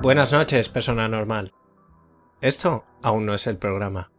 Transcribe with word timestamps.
Buenas 0.00 0.32
noches, 0.32 0.68
persona 0.68 1.08
normal. 1.08 1.52
Esto 2.40 2.84
aún 3.02 3.26
no 3.26 3.34
es 3.34 3.48
el 3.48 3.58
programa. 3.58 4.12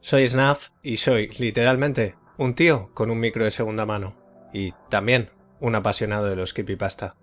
Soy 0.00 0.28
Snaf 0.28 0.68
y 0.84 0.98
soy, 0.98 1.30
literalmente, 1.38 2.14
un 2.38 2.54
tío 2.54 2.90
con 2.94 3.10
un 3.10 3.18
micro 3.18 3.42
de 3.42 3.50
segunda 3.50 3.84
mano. 3.84 4.14
Y 4.52 4.72
también 4.88 5.30
un 5.58 5.74
apasionado 5.74 6.26
de 6.26 6.36
los 6.36 6.52
creepypasta. 6.54 7.16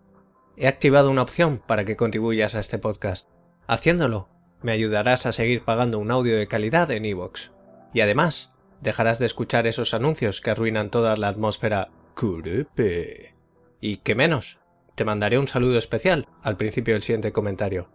He 0.57 0.67
activado 0.67 1.09
una 1.09 1.21
opción 1.21 1.63
para 1.65 1.85
que 1.85 1.95
contribuyas 1.95 2.55
a 2.55 2.59
este 2.59 2.77
podcast. 2.77 3.29
Haciéndolo, 3.67 4.27
me 4.61 4.73
ayudarás 4.73 5.25
a 5.25 5.31
seguir 5.31 5.63
pagando 5.63 5.97
un 5.97 6.11
audio 6.11 6.37
de 6.37 6.49
calidad 6.49 6.91
en 6.91 7.05
iVoox. 7.05 7.51
Y 7.93 8.01
además, 8.01 8.51
dejarás 8.81 9.17
de 9.17 9.27
escuchar 9.27 9.65
esos 9.65 9.93
anuncios 9.93 10.41
que 10.41 10.51
arruinan 10.51 10.89
toda 10.89 11.15
la 11.15 11.29
atmósfera 11.29 11.89
curepe. 12.15 13.33
Y 13.79 13.97
que 13.97 14.13
menos, 14.13 14.59
te 14.95 15.05
mandaré 15.05 15.39
un 15.39 15.47
saludo 15.47 15.77
especial 15.77 16.27
al 16.41 16.57
principio 16.57 16.93
del 16.93 17.03
siguiente 17.03 17.31
comentario. 17.31 17.89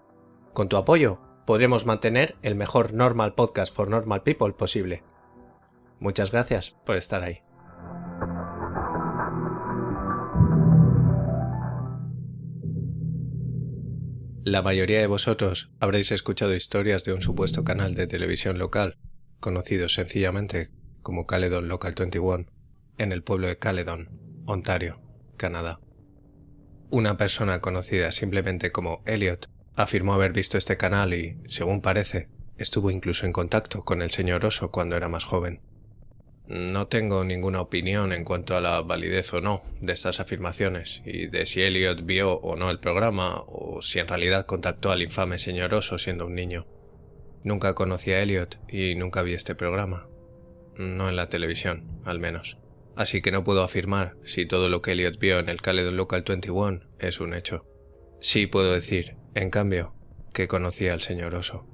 Con 0.53 0.69
tu 0.69 0.77
apoyo, 0.77 1.21
podremos 1.47 1.87
mantener 1.87 2.37
el 2.43 2.55
mejor 2.55 2.93
normal 2.93 3.35
podcast 3.35 3.75
for 3.75 3.89
normal 3.89 4.23
people 4.23 4.53
posible. 4.53 5.03
Muchas 6.01 6.31
gracias 6.31 6.77
por 6.85 6.97
estar 6.97 7.23
ahí. 7.23 7.43
La 14.45 14.63
mayoría 14.63 15.01
de 15.01 15.07
vosotros 15.07 15.71
habréis 15.79 16.11
escuchado 16.11 16.55
historias 16.55 17.05
de 17.05 17.13
un 17.13 17.21
supuesto 17.21 17.65
canal 17.65 17.95
de 17.95 18.07
televisión 18.07 18.59
local, 18.59 18.97
conocido 19.41 19.89
sencillamente 19.89 20.71
como 21.03 21.27
Caledon 21.27 21.69
Local 21.69 21.95
21, 21.99 22.47
en 22.97 23.13
el 23.13 23.23
pueblo 23.23 23.47
de 23.47 23.59
Caledon, 23.59 24.09
Ontario, 24.47 25.01
Canadá. 25.37 25.81
Una 26.91 27.19
persona 27.19 27.61
conocida 27.61 28.13
simplemente 28.13 28.73
como 28.73 29.03
Elliot 29.05 29.51
afirmó 29.77 30.15
haber 30.15 30.33
visto 30.33 30.57
este 30.57 30.79
canal 30.79 31.13
y, 31.13 31.37
según 31.47 31.83
parece, 31.83 32.29
estuvo 32.57 32.91
incluso 32.91 33.27
en 33.27 33.33
contacto 33.33 33.85
con 33.85 34.01
el 34.01 34.11
señor 34.11 34.47
Oso 34.47 34.71
cuando 34.71 34.97
era 34.97 35.11
más 35.11 35.25
joven. 35.25 35.61
No 36.47 36.87
tengo 36.87 37.25
ninguna 37.25 37.61
opinión 37.61 38.15
en 38.15 38.25
cuanto 38.25 38.57
a 38.57 38.63
la 38.63 38.81
validez 38.81 39.35
o 39.35 39.43
no 39.43 39.63
de 39.83 39.93
estas 39.93 40.19
afirmaciones 40.19 41.03
y 41.05 41.27
de 41.27 41.45
si 41.45 41.61
Elliot 41.61 42.07
vio 42.07 42.33
o 42.33 42.57
no 42.57 42.71
el 42.71 42.81
programa 42.81 43.35
o 43.47 43.83
si 43.83 43.99
en 43.99 44.09
realidad 44.09 44.47
contactó 44.47 44.91
al 44.91 45.03
infame 45.03 45.39
señor 45.39 45.75
Oso 45.75 45.99
siendo 45.99 46.25
un 46.25 46.35
niño. 46.35 46.67
Nunca 47.45 47.75
conocí 47.75 48.13
a 48.13 48.23
Elliot 48.23 48.59
y 48.67 48.95
nunca 48.95 49.21
vi 49.21 49.35
este 49.35 49.55
programa. 49.55 50.09
No 50.79 51.11
en 51.11 51.17
la 51.17 51.29
televisión, 51.29 52.01
al 52.07 52.19
menos 52.19 52.57
así 52.99 53.23
que 53.23 53.31
no 53.31 53.45
puedo 53.45 53.63
afirmar 53.63 54.17
si 54.25 54.45
todo 54.45 54.69
lo 54.69 54.83
que 54.83 54.91
Elliot 54.91 55.21
vio 55.21 55.39
en 55.39 55.49
el 55.49 55.63
Caledon 55.63 55.97
Local 55.97 56.25
21 56.27 56.81
es 56.99 57.21
un 57.21 57.33
hecho. 57.33 57.65
Sí 58.21 58.49
puedo 58.49 58.73
decir, 58.73 59.15
en 59.37 59.51
cambio, 59.51 59.95
que 60.35 60.49
conocí 60.49 60.89
al 60.89 61.01
señor 61.01 61.37
Oso. 61.37 61.65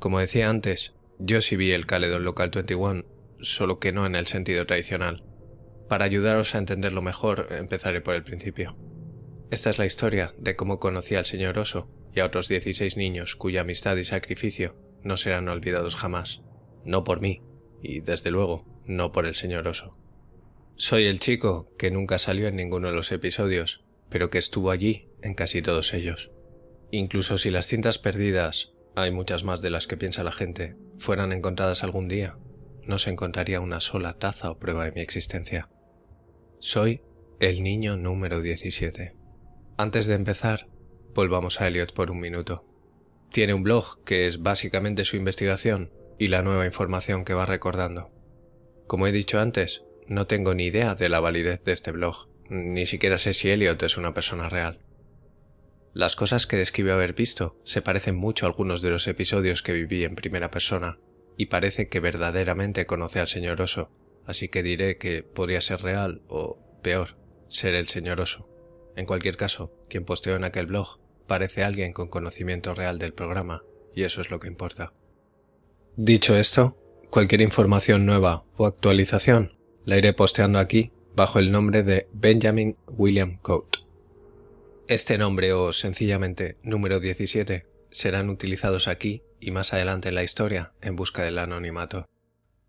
Como 0.00 0.18
decía 0.18 0.50
antes, 0.50 0.94
yo 1.20 1.40
sí 1.40 1.54
vi 1.54 1.70
el 1.70 1.86
Caledon 1.86 2.24
Local 2.24 2.50
21, 2.52 3.04
solo 3.42 3.78
que 3.78 3.92
no 3.92 4.06
en 4.06 4.16
el 4.16 4.26
sentido 4.26 4.66
tradicional. 4.66 5.22
Para 5.88 6.04
ayudaros 6.04 6.56
a 6.56 6.58
entenderlo 6.58 7.00
mejor, 7.00 7.46
empezaré 7.52 8.00
por 8.00 8.16
el 8.16 8.24
principio. 8.24 8.76
Esta 9.52 9.70
es 9.70 9.78
la 9.78 9.86
historia 9.86 10.34
de 10.36 10.56
cómo 10.56 10.80
conocí 10.80 11.14
al 11.14 11.26
señor 11.26 11.60
Oso 11.60 11.88
y 12.12 12.18
a 12.18 12.26
otros 12.26 12.48
16 12.48 12.96
niños 12.96 13.36
cuya 13.36 13.60
amistad 13.60 13.96
y 13.98 14.04
sacrificio 14.04 14.74
no 15.04 15.16
serán 15.16 15.48
olvidados 15.48 15.94
jamás. 15.94 16.42
No 16.84 17.04
por 17.04 17.20
mí, 17.20 17.40
y 17.80 18.00
desde 18.00 18.32
luego 18.32 18.73
no 18.86 19.12
por 19.12 19.26
el 19.26 19.34
señor 19.34 19.68
oso. 19.68 19.96
Soy 20.76 21.04
el 21.04 21.20
chico 21.20 21.72
que 21.78 21.90
nunca 21.90 22.18
salió 22.18 22.48
en 22.48 22.56
ninguno 22.56 22.88
de 22.88 22.94
los 22.94 23.12
episodios, 23.12 23.84
pero 24.08 24.30
que 24.30 24.38
estuvo 24.38 24.70
allí 24.70 25.08
en 25.22 25.34
casi 25.34 25.62
todos 25.62 25.94
ellos. 25.94 26.30
Incluso 26.90 27.38
si 27.38 27.50
las 27.50 27.66
cintas 27.66 27.98
perdidas, 27.98 28.72
hay 28.96 29.10
muchas 29.10 29.44
más 29.44 29.62
de 29.62 29.70
las 29.70 29.86
que 29.86 29.96
piensa 29.96 30.24
la 30.24 30.32
gente, 30.32 30.76
fueran 30.98 31.32
encontradas 31.32 31.82
algún 31.82 32.08
día, 32.08 32.38
no 32.86 32.98
se 32.98 33.10
encontraría 33.10 33.60
una 33.60 33.80
sola 33.80 34.14
taza 34.18 34.50
o 34.50 34.58
prueba 34.58 34.84
de 34.84 34.92
mi 34.92 35.00
existencia. 35.00 35.68
Soy 36.58 37.02
el 37.40 37.62
niño 37.62 37.96
número 37.96 38.40
17. 38.40 39.16
Antes 39.76 40.06
de 40.06 40.14
empezar, 40.14 40.68
volvamos 41.14 41.60
a 41.60 41.66
Elliot 41.66 41.92
por 41.92 42.10
un 42.10 42.20
minuto. 42.20 42.64
Tiene 43.30 43.54
un 43.54 43.64
blog 43.64 44.04
que 44.04 44.26
es 44.26 44.42
básicamente 44.42 45.04
su 45.04 45.16
investigación 45.16 45.92
y 46.18 46.28
la 46.28 46.42
nueva 46.42 46.66
información 46.66 47.24
que 47.24 47.34
va 47.34 47.46
recordando. 47.46 48.13
Como 48.86 49.06
he 49.06 49.12
dicho 49.12 49.40
antes, 49.40 49.84
no 50.06 50.26
tengo 50.26 50.54
ni 50.54 50.64
idea 50.64 50.94
de 50.94 51.08
la 51.08 51.20
validez 51.20 51.64
de 51.64 51.72
este 51.72 51.90
blog, 51.92 52.28
ni 52.48 52.86
siquiera 52.86 53.16
sé 53.16 53.32
si 53.32 53.50
Elliot 53.50 53.82
es 53.82 53.96
una 53.96 54.12
persona 54.12 54.48
real. 54.48 54.80
Las 55.94 56.16
cosas 56.16 56.46
que 56.46 56.56
describe 56.56 56.92
haber 56.92 57.14
visto 57.14 57.56
se 57.64 57.80
parecen 57.80 58.16
mucho 58.16 58.44
a 58.44 58.48
algunos 58.48 58.82
de 58.82 58.90
los 58.90 59.06
episodios 59.06 59.62
que 59.62 59.72
viví 59.72 60.04
en 60.04 60.16
primera 60.16 60.50
persona, 60.50 60.98
y 61.36 61.46
parece 61.46 61.88
que 61.88 62.00
verdaderamente 62.00 62.84
conoce 62.84 63.20
al 63.20 63.28
señor 63.28 63.60
oso, 63.62 63.90
así 64.26 64.48
que 64.48 64.62
diré 64.62 64.98
que 64.98 65.22
podría 65.22 65.60
ser 65.60 65.82
real 65.82 66.22
o, 66.28 66.58
peor, 66.82 67.16
ser 67.48 67.74
el 67.74 67.88
señor 67.88 68.20
oso. 68.20 68.48
En 68.96 69.06
cualquier 69.06 69.36
caso, 69.36 69.72
quien 69.88 70.04
posteó 70.04 70.36
en 70.36 70.44
aquel 70.44 70.66
blog 70.66 71.00
parece 71.26 71.64
alguien 71.64 71.92
con 71.92 72.08
conocimiento 72.08 72.74
real 72.74 72.98
del 72.98 73.14
programa, 73.14 73.62
y 73.94 74.02
eso 74.02 74.20
es 74.20 74.30
lo 74.30 74.40
que 74.40 74.48
importa. 74.48 74.92
Dicho 75.96 76.36
esto, 76.36 76.76
Cualquier 77.14 77.42
información 77.42 78.06
nueva 78.06 78.42
o 78.56 78.66
actualización 78.66 79.56
la 79.84 79.96
iré 79.96 80.14
posteando 80.14 80.58
aquí 80.58 80.90
bajo 81.14 81.38
el 81.38 81.52
nombre 81.52 81.84
de 81.84 82.08
Benjamin 82.12 82.76
William 82.88 83.38
Coate. 83.38 83.78
Este 84.88 85.16
nombre 85.16 85.52
o 85.52 85.72
sencillamente 85.72 86.56
número 86.64 86.98
17 86.98 87.66
serán 87.92 88.30
utilizados 88.30 88.88
aquí 88.88 89.22
y 89.38 89.52
más 89.52 89.72
adelante 89.72 90.08
en 90.08 90.16
la 90.16 90.24
historia 90.24 90.72
en 90.82 90.96
busca 90.96 91.22
del 91.22 91.38
anonimato. 91.38 92.08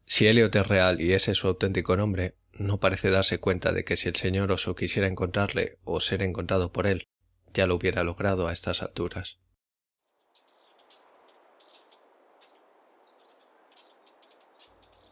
Si 0.06 0.28
Elliot 0.28 0.56
es 0.56 0.68
real 0.68 1.02
y 1.02 1.14
ese 1.14 1.32
es 1.32 1.40
su 1.40 1.48
auténtico 1.48 1.98
nombre, 1.98 2.36
no 2.54 2.80
parece 2.80 3.10
darse 3.10 3.40
cuenta 3.40 3.72
de 3.72 3.84
que 3.84 3.98
si 3.98 4.10
el 4.10 4.16
señor 4.16 4.52
oso 4.52 4.76
quisiera 4.76 5.08
encontrarle 5.08 5.80
o 5.86 6.00
ser 6.02 6.22
encontrado 6.22 6.72
por 6.72 6.86
él, 6.86 7.08
ya 7.52 7.66
lo 7.66 7.74
hubiera 7.74 8.04
logrado 8.04 8.48
a 8.48 8.54
estas 8.54 8.84
alturas. 8.84 9.40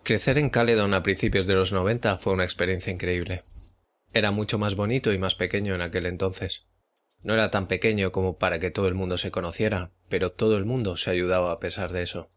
Crecer 0.03 0.37
en 0.37 0.49
Caledon 0.49 0.93
a 0.93 1.01
principios 1.01 1.47
de 1.47 1.55
los 1.55 1.71
90 1.71 2.17
fue 2.17 2.33
una 2.33 2.43
experiencia 2.43 2.91
increíble. 2.91 3.43
Era 4.11 4.31
mucho 4.31 4.59
más 4.59 4.75
bonito 4.75 5.13
y 5.13 5.17
más 5.17 5.35
pequeño 5.35 5.73
en 5.75 5.81
aquel 5.81 6.07
entonces. 6.07 6.67
No 7.21 7.33
era 7.33 7.51
tan 7.51 7.67
pequeño 7.67 8.11
como 8.11 8.37
para 8.37 8.59
que 8.59 8.69
todo 8.69 8.89
el 8.89 8.95
mundo 8.95 9.17
se 9.17 9.31
conociera, 9.31 9.91
pero 10.09 10.33
todo 10.33 10.57
el 10.57 10.65
mundo 10.65 10.97
se 10.97 11.09
ayudaba 11.09 11.53
a 11.53 11.59
pesar 11.61 11.93
de 11.93 12.03
eso. 12.03 12.29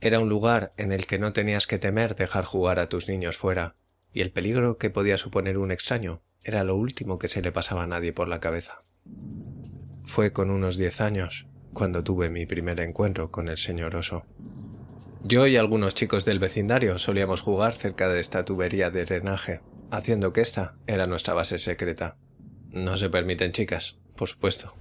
Era 0.00 0.20
un 0.20 0.30
lugar 0.30 0.72
en 0.78 0.90
el 0.90 1.06
que 1.06 1.18
no 1.18 1.34
tenías 1.34 1.66
que 1.66 1.78
temer 1.78 2.16
dejar 2.16 2.44
jugar 2.44 2.78
a 2.78 2.88
tus 2.88 3.08
niños 3.08 3.36
fuera, 3.36 3.76
y 4.10 4.22
el 4.22 4.32
peligro 4.32 4.78
que 4.78 4.88
podía 4.88 5.18
suponer 5.18 5.58
un 5.58 5.72
extraño 5.72 6.22
era 6.42 6.64
lo 6.64 6.76
último 6.76 7.18
que 7.18 7.28
se 7.28 7.42
le 7.42 7.52
pasaba 7.52 7.82
a 7.82 7.86
nadie 7.86 8.14
por 8.14 8.26
la 8.26 8.40
cabeza. 8.40 8.84
Fue 10.06 10.32
con 10.32 10.50
unos 10.50 10.78
diez 10.78 11.02
años 11.02 11.46
cuando 11.74 12.02
tuve 12.02 12.30
mi 12.30 12.46
primer 12.46 12.80
encuentro 12.80 13.30
con 13.30 13.50
el 13.50 13.58
señor 13.58 13.96
oso. 13.96 14.24
Yo 15.28 15.48
y 15.48 15.56
algunos 15.56 15.96
chicos 15.96 16.24
del 16.24 16.38
vecindario 16.38 17.00
solíamos 17.00 17.40
jugar 17.40 17.74
cerca 17.74 18.08
de 18.08 18.20
esta 18.20 18.44
tubería 18.44 18.90
de 18.90 19.04
drenaje, 19.04 19.60
haciendo 19.90 20.32
que 20.32 20.40
esta 20.40 20.76
era 20.86 21.08
nuestra 21.08 21.34
base 21.34 21.58
secreta. 21.58 22.16
No 22.70 22.96
se 22.96 23.10
permiten 23.10 23.50
chicas, 23.50 23.98
por 24.14 24.28
supuesto. 24.28 24.76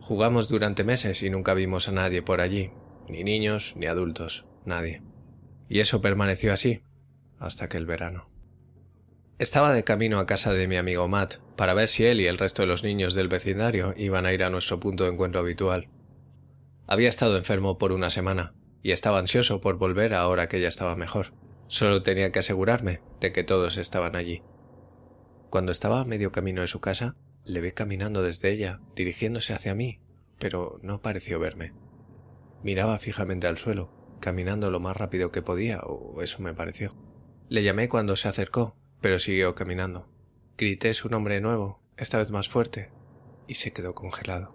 Jugamos 0.00 0.48
durante 0.48 0.82
meses 0.82 1.22
y 1.22 1.30
nunca 1.30 1.54
vimos 1.54 1.86
a 1.86 1.92
nadie 1.92 2.22
por 2.22 2.40
allí, 2.40 2.72
ni 3.08 3.22
niños 3.22 3.74
ni 3.76 3.86
adultos, 3.86 4.44
nadie. 4.64 5.00
Y 5.68 5.78
eso 5.78 6.00
permaneció 6.00 6.52
así, 6.52 6.82
hasta 7.38 7.68
que 7.68 7.76
el 7.76 7.86
verano. 7.86 8.28
Estaba 9.38 9.72
de 9.72 9.84
camino 9.84 10.18
a 10.18 10.26
casa 10.26 10.52
de 10.52 10.66
mi 10.66 10.74
amigo 10.74 11.06
Matt 11.06 11.36
para 11.54 11.74
ver 11.74 11.88
si 11.88 12.04
él 12.04 12.20
y 12.20 12.26
el 12.26 12.38
resto 12.38 12.62
de 12.62 12.68
los 12.68 12.82
niños 12.82 13.14
del 13.14 13.28
vecindario 13.28 13.94
iban 13.96 14.26
a 14.26 14.32
ir 14.32 14.42
a 14.42 14.50
nuestro 14.50 14.80
punto 14.80 15.04
de 15.04 15.10
encuentro 15.10 15.40
habitual. 15.40 15.88
Había 16.88 17.08
estado 17.08 17.36
enfermo 17.36 17.78
por 17.78 17.92
una 17.92 18.10
semana, 18.10 18.54
y 18.82 18.92
estaba 18.92 19.18
ansioso 19.18 19.60
por 19.60 19.76
volver 19.78 20.14
ahora 20.14 20.48
que 20.48 20.60
ya 20.60 20.68
estaba 20.68 20.96
mejor. 20.96 21.32
Solo 21.68 22.02
tenía 22.02 22.32
que 22.32 22.40
asegurarme 22.40 23.00
de 23.20 23.32
que 23.32 23.44
todos 23.44 23.76
estaban 23.76 24.16
allí. 24.16 24.42
Cuando 25.50 25.72
estaba 25.72 26.00
a 26.00 26.04
medio 26.04 26.32
camino 26.32 26.60
de 26.60 26.66
su 26.66 26.80
casa, 26.80 27.16
le 27.44 27.60
vi 27.60 27.72
caminando 27.72 28.22
desde 28.22 28.50
ella, 28.50 28.80
dirigiéndose 28.94 29.52
hacia 29.52 29.74
mí, 29.74 30.00
pero 30.38 30.78
no 30.82 31.00
pareció 31.00 31.38
verme. 31.38 31.72
Miraba 32.62 32.98
fijamente 32.98 33.46
al 33.46 33.58
suelo, 33.58 33.90
caminando 34.20 34.70
lo 34.70 34.80
más 34.80 34.96
rápido 34.96 35.30
que 35.30 35.42
podía, 35.42 35.80
o 35.80 36.22
eso 36.22 36.42
me 36.42 36.54
pareció. 36.54 36.94
Le 37.48 37.62
llamé 37.62 37.88
cuando 37.88 38.16
se 38.16 38.28
acercó, 38.28 38.76
pero 39.00 39.18
siguió 39.18 39.54
caminando. 39.54 40.08
Grité 40.56 40.94
su 40.94 41.08
nombre 41.08 41.40
nuevo, 41.40 41.82
esta 41.96 42.18
vez 42.18 42.30
más 42.30 42.48
fuerte, 42.48 42.92
y 43.46 43.54
se 43.54 43.72
quedó 43.72 43.94
congelado. 43.94 44.54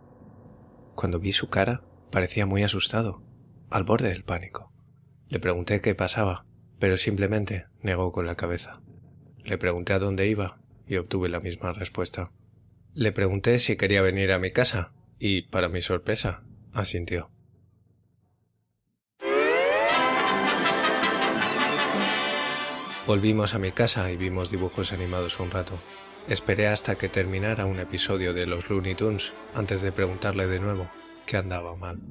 Cuando 0.96 1.20
vi 1.20 1.32
su 1.32 1.50
cara, 1.50 1.84
parecía 2.12 2.46
muy 2.46 2.64
asustado, 2.64 3.22
al 3.70 3.84
borde 3.84 4.10
del 4.10 4.24
pánico. 4.24 4.72
Le 5.30 5.40
pregunté 5.40 5.82
qué 5.82 5.96
pasaba, 5.96 6.46
pero 6.80 6.98
simplemente 6.98 7.66
negó 7.82 8.12
con 8.12 8.26
la 8.26 8.36
cabeza. 8.36 8.82
Le 9.44 9.58
pregunté 9.58 9.94
a 9.94 10.00
dónde 10.00 10.28
iba 10.28 10.60
y 10.88 10.98
obtuve 10.98 11.30
la 11.30 11.40
misma 11.40 11.74
respuesta. 11.74 12.32
Le 12.94 13.12
pregunté 13.12 13.60
si 13.60 13.78
quería 13.78 14.02
venir 14.02 14.32
a 14.32 14.40
mi 14.40 14.52
casa 14.52 14.92
y, 15.20 15.44
para 15.44 15.70
mi 15.70 15.82
sorpresa, 15.82 16.44
asintió. 16.74 17.30
Volvimos 23.06 23.56
a 23.56 23.60
mi 23.60 23.72
casa 23.72 24.12
y 24.12 24.18
vimos 24.18 24.52
dibujos 24.52 24.92
animados 24.92 25.40
un 25.40 25.50
rato. 25.50 25.80
Esperé 26.28 26.68
hasta 26.68 26.98
que 26.98 27.08
terminara 27.08 27.66
un 27.66 27.80
episodio 27.80 28.34
de 28.34 28.46
los 28.46 28.70
Looney 28.70 28.96
Tunes 28.96 29.34
antes 29.54 29.82
de 29.82 29.94
preguntarle 29.94 30.48
de 30.48 30.60
nuevo 30.60 30.90
qué 31.26 31.38
andaba 31.38 31.76
mal. 31.78 32.02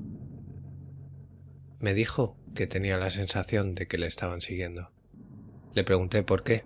Me 1.79 1.93
dijo 1.93 2.37
que 2.55 2.67
tenía 2.67 2.97
la 2.97 3.11
sensación 3.11 3.75
de 3.75 3.87
que 3.87 3.99
le 3.99 4.07
estaban 4.07 4.41
siguiendo. 4.41 4.93
Le 5.75 5.85
pregunté 5.85 6.23
por 6.23 6.43
qué 6.43 6.65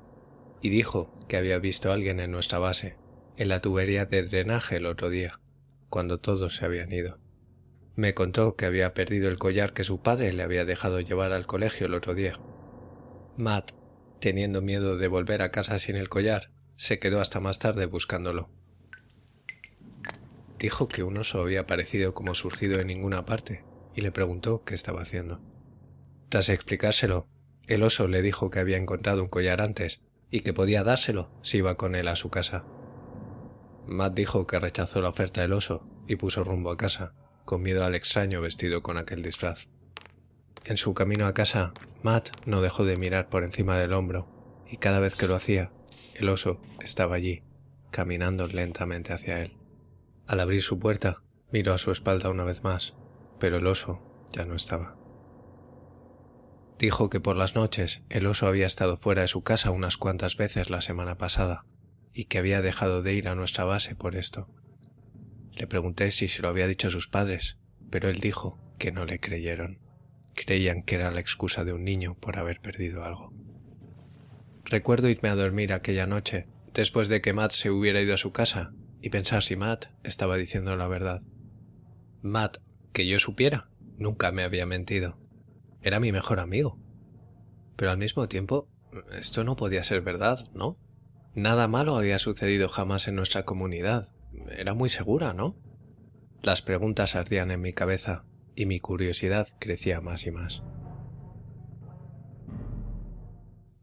y 0.62 0.70
dijo 0.70 1.12
que 1.28 1.36
había 1.36 1.58
visto 1.58 1.90
a 1.90 1.94
alguien 1.94 2.20
en 2.20 2.30
nuestra 2.30 2.58
base, 2.58 2.96
en 3.36 3.48
la 3.48 3.60
tubería 3.60 4.06
de 4.06 4.22
drenaje 4.22 4.76
el 4.76 4.86
otro 4.86 5.10
día, 5.10 5.40
cuando 5.88 6.20
todos 6.20 6.56
se 6.56 6.64
habían 6.64 6.92
ido. 6.92 7.18
Me 7.96 8.14
contó 8.14 8.54
que 8.54 8.66
había 8.66 8.94
perdido 8.94 9.28
el 9.28 9.38
collar 9.38 9.72
que 9.72 9.84
su 9.84 10.00
padre 10.00 10.32
le 10.32 10.44
había 10.44 10.64
dejado 10.64 11.00
llevar 11.00 11.32
al 11.32 11.46
colegio 11.46 11.86
el 11.86 11.94
otro 11.94 12.14
día. 12.14 12.38
Matt 13.36 13.72
Teniendo 14.20 14.60
miedo 14.60 14.98
de 14.98 15.08
volver 15.08 15.40
a 15.40 15.50
casa 15.50 15.78
sin 15.78 15.96
el 15.96 16.10
collar, 16.10 16.50
se 16.76 16.98
quedó 16.98 17.22
hasta 17.22 17.40
más 17.40 17.58
tarde 17.58 17.86
buscándolo. 17.86 18.50
Dijo 20.58 20.88
que 20.88 21.02
un 21.02 21.16
oso 21.16 21.40
había 21.40 21.60
aparecido 21.60 22.12
como 22.12 22.34
surgido 22.34 22.76
de 22.76 22.84
ninguna 22.84 23.24
parte 23.24 23.64
y 23.94 24.00
le 24.00 24.12
preguntó 24.12 24.64
qué 24.64 24.74
estaba 24.74 25.02
haciendo. 25.02 25.40
Tras 26.28 26.48
explicárselo, 26.48 27.26
el 27.66 27.82
oso 27.82 28.08
le 28.08 28.22
dijo 28.22 28.50
que 28.50 28.58
había 28.58 28.76
encontrado 28.76 29.22
un 29.22 29.28
collar 29.28 29.60
antes 29.60 30.02
y 30.30 30.40
que 30.40 30.52
podía 30.52 30.84
dárselo 30.84 31.30
si 31.42 31.58
iba 31.58 31.76
con 31.76 31.94
él 31.94 32.08
a 32.08 32.16
su 32.16 32.30
casa. 32.30 32.64
Matt 33.86 34.14
dijo 34.14 34.46
que 34.46 34.58
rechazó 34.58 35.00
la 35.00 35.08
oferta 35.08 35.40
del 35.40 35.52
oso 35.52 35.86
y 36.06 36.16
puso 36.16 36.44
rumbo 36.44 36.70
a 36.70 36.76
casa, 36.76 37.14
con 37.44 37.62
miedo 37.62 37.84
al 37.84 37.94
extraño 37.94 38.40
vestido 38.40 38.82
con 38.82 38.96
aquel 38.96 39.22
disfraz. 39.22 39.68
En 40.64 40.76
su 40.76 40.94
camino 40.94 41.26
a 41.26 41.34
casa, 41.34 41.72
Matt 42.02 42.28
no 42.46 42.60
dejó 42.60 42.84
de 42.84 42.96
mirar 42.96 43.28
por 43.28 43.44
encima 43.44 43.78
del 43.78 43.92
hombro, 43.92 44.28
y 44.68 44.76
cada 44.76 45.00
vez 45.00 45.16
que 45.16 45.26
lo 45.26 45.34
hacía, 45.34 45.72
el 46.14 46.28
oso 46.28 46.60
estaba 46.80 47.16
allí, 47.16 47.42
caminando 47.90 48.46
lentamente 48.46 49.12
hacia 49.12 49.40
él. 49.40 49.56
Al 50.26 50.38
abrir 50.40 50.62
su 50.62 50.78
puerta, 50.78 51.22
miró 51.50 51.74
a 51.74 51.78
su 51.78 51.90
espalda 51.90 52.30
una 52.30 52.44
vez 52.44 52.62
más, 52.62 52.94
pero 53.40 53.56
el 53.56 53.66
oso 53.66 54.00
ya 54.32 54.44
no 54.44 54.54
estaba. 54.54 54.96
Dijo 56.78 57.10
que 57.10 57.20
por 57.20 57.36
las 57.36 57.54
noches 57.54 58.02
el 58.08 58.26
oso 58.26 58.46
había 58.46 58.66
estado 58.66 58.96
fuera 58.96 59.22
de 59.22 59.28
su 59.28 59.42
casa 59.42 59.70
unas 59.70 59.96
cuantas 59.96 60.36
veces 60.36 60.70
la 60.70 60.80
semana 60.80 61.18
pasada, 61.18 61.64
y 62.14 62.26
que 62.26 62.38
había 62.38 62.62
dejado 62.62 63.02
de 63.02 63.14
ir 63.14 63.28
a 63.28 63.34
nuestra 63.34 63.64
base 63.64 63.94
por 63.94 64.16
esto. 64.16 64.48
Le 65.52 65.66
pregunté 65.66 66.10
si 66.10 66.28
se 66.28 66.40
lo 66.42 66.48
había 66.48 66.66
dicho 66.66 66.88
a 66.88 66.90
sus 66.90 67.08
padres, 67.08 67.58
pero 67.90 68.08
él 68.08 68.20
dijo 68.20 68.58
que 68.78 68.92
no 68.92 69.04
le 69.04 69.20
creyeron. 69.20 69.78
Creían 70.34 70.82
que 70.82 70.94
era 70.94 71.10
la 71.10 71.20
excusa 71.20 71.64
de 71.64 71.72
un 71.72 71.84
niño 71.84 72.16
por 72.18 72.38
haber 72.38 72.60
perdido 72.60 73.04
algo. 73.04 73.32
Recuerdo 74.64 75.08
irme 75.08 75.28
a 75.28 75.34
dormir 75.34 75.72
aquella 75.72 76.06
noche, 76.06 76.46
después 76.72 77.08
de 77.08 77.20
que 77.20 77.32
Matt 77.32 77.52
se 77.52 77.70
hubiera 77.70 78.00
ido 78.00 78.14
a 78.14 78.18
su 78.18 78.32
casa, 78.32 78.72
y 79.02 79.10
pensar 79.10 79.42
si 79.42 79.56
Matt 79.56 79.86
estaba 80.02 80.36
diciendo 80.36 80.76
la 80.76 80.86
verdad. 80.86 81.22
Matt, 82.22 82.58
que 82.92 83.06
yo 83.06 83.18
supiera, 83.18 83.70
nunca 83.96 84.32
me 84.32 84.42
había 84.42 84.66
mentido. 84.66 85.18
Era 85.82 86.00
mi 86.00 86.12
mejor 86.12 86.40
amigo. 86.40 86.78
Pero 87.76 87.90
al 87.90 87.98
mismo 87.98 88.28
tiempo, 88.28 88.68
esto 89.12 89.44
no 89.44 89.56
podía 89.56 89.82
ser 89.82 90.02
verdad, 90.02 90.48
¿no? 90.52 90.78
Nada 91.34 91.68
malo 91.68 91.96
había 91.96 92.18
sucedido 92.18 92.68
jamás 92.68 93.08
en 93.08 93.14
nuestra 93.14 93.44
comunidad. 93.44 94.12
Era 94.50 94.74
muy 94.74 94.90
segura, 94.90 95.32
¿no? 95.32 95.56
Las 96.42 96.62
preguntas 96.62 97.14
ardían 97.14 97.50
en 97.50 97.60
mi 97.60 97.72
cabeza, 97.72 98.24
y 98.54 98.66
mi 98.66 98.80
curiosidad 98.80 99.48
crecía 99.58 100.00
más 100.00 100.26
y 100.26 100.30
más. 100.30 100.62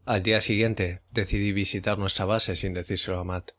Al 0.04 0.22
día 0.22 0.40
siguiente 0.40 1.02
decidí 1.10 1.52
visitar 1.52 1.98
nuestra 1.98 2.24
base 2.24 2.56
sin 2.56 2.74
decírselo 2.74 3.20
a 3.20 3.24
Matt. 3.24 3.50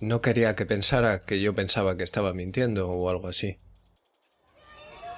No 0.00 0.20
quería 0.20 0.56
que 0.56 0.66
pensara 0.66 1.20
que 1.20 1.40
yo 1.40 1.54
pensaba 1.54 1.96
que 1.96 2.02
estaba 2.02 2.34
mintiendo 2.34 2.90
o 2.90 3.08
algo 3.08 3.28
así. 3.28 3.60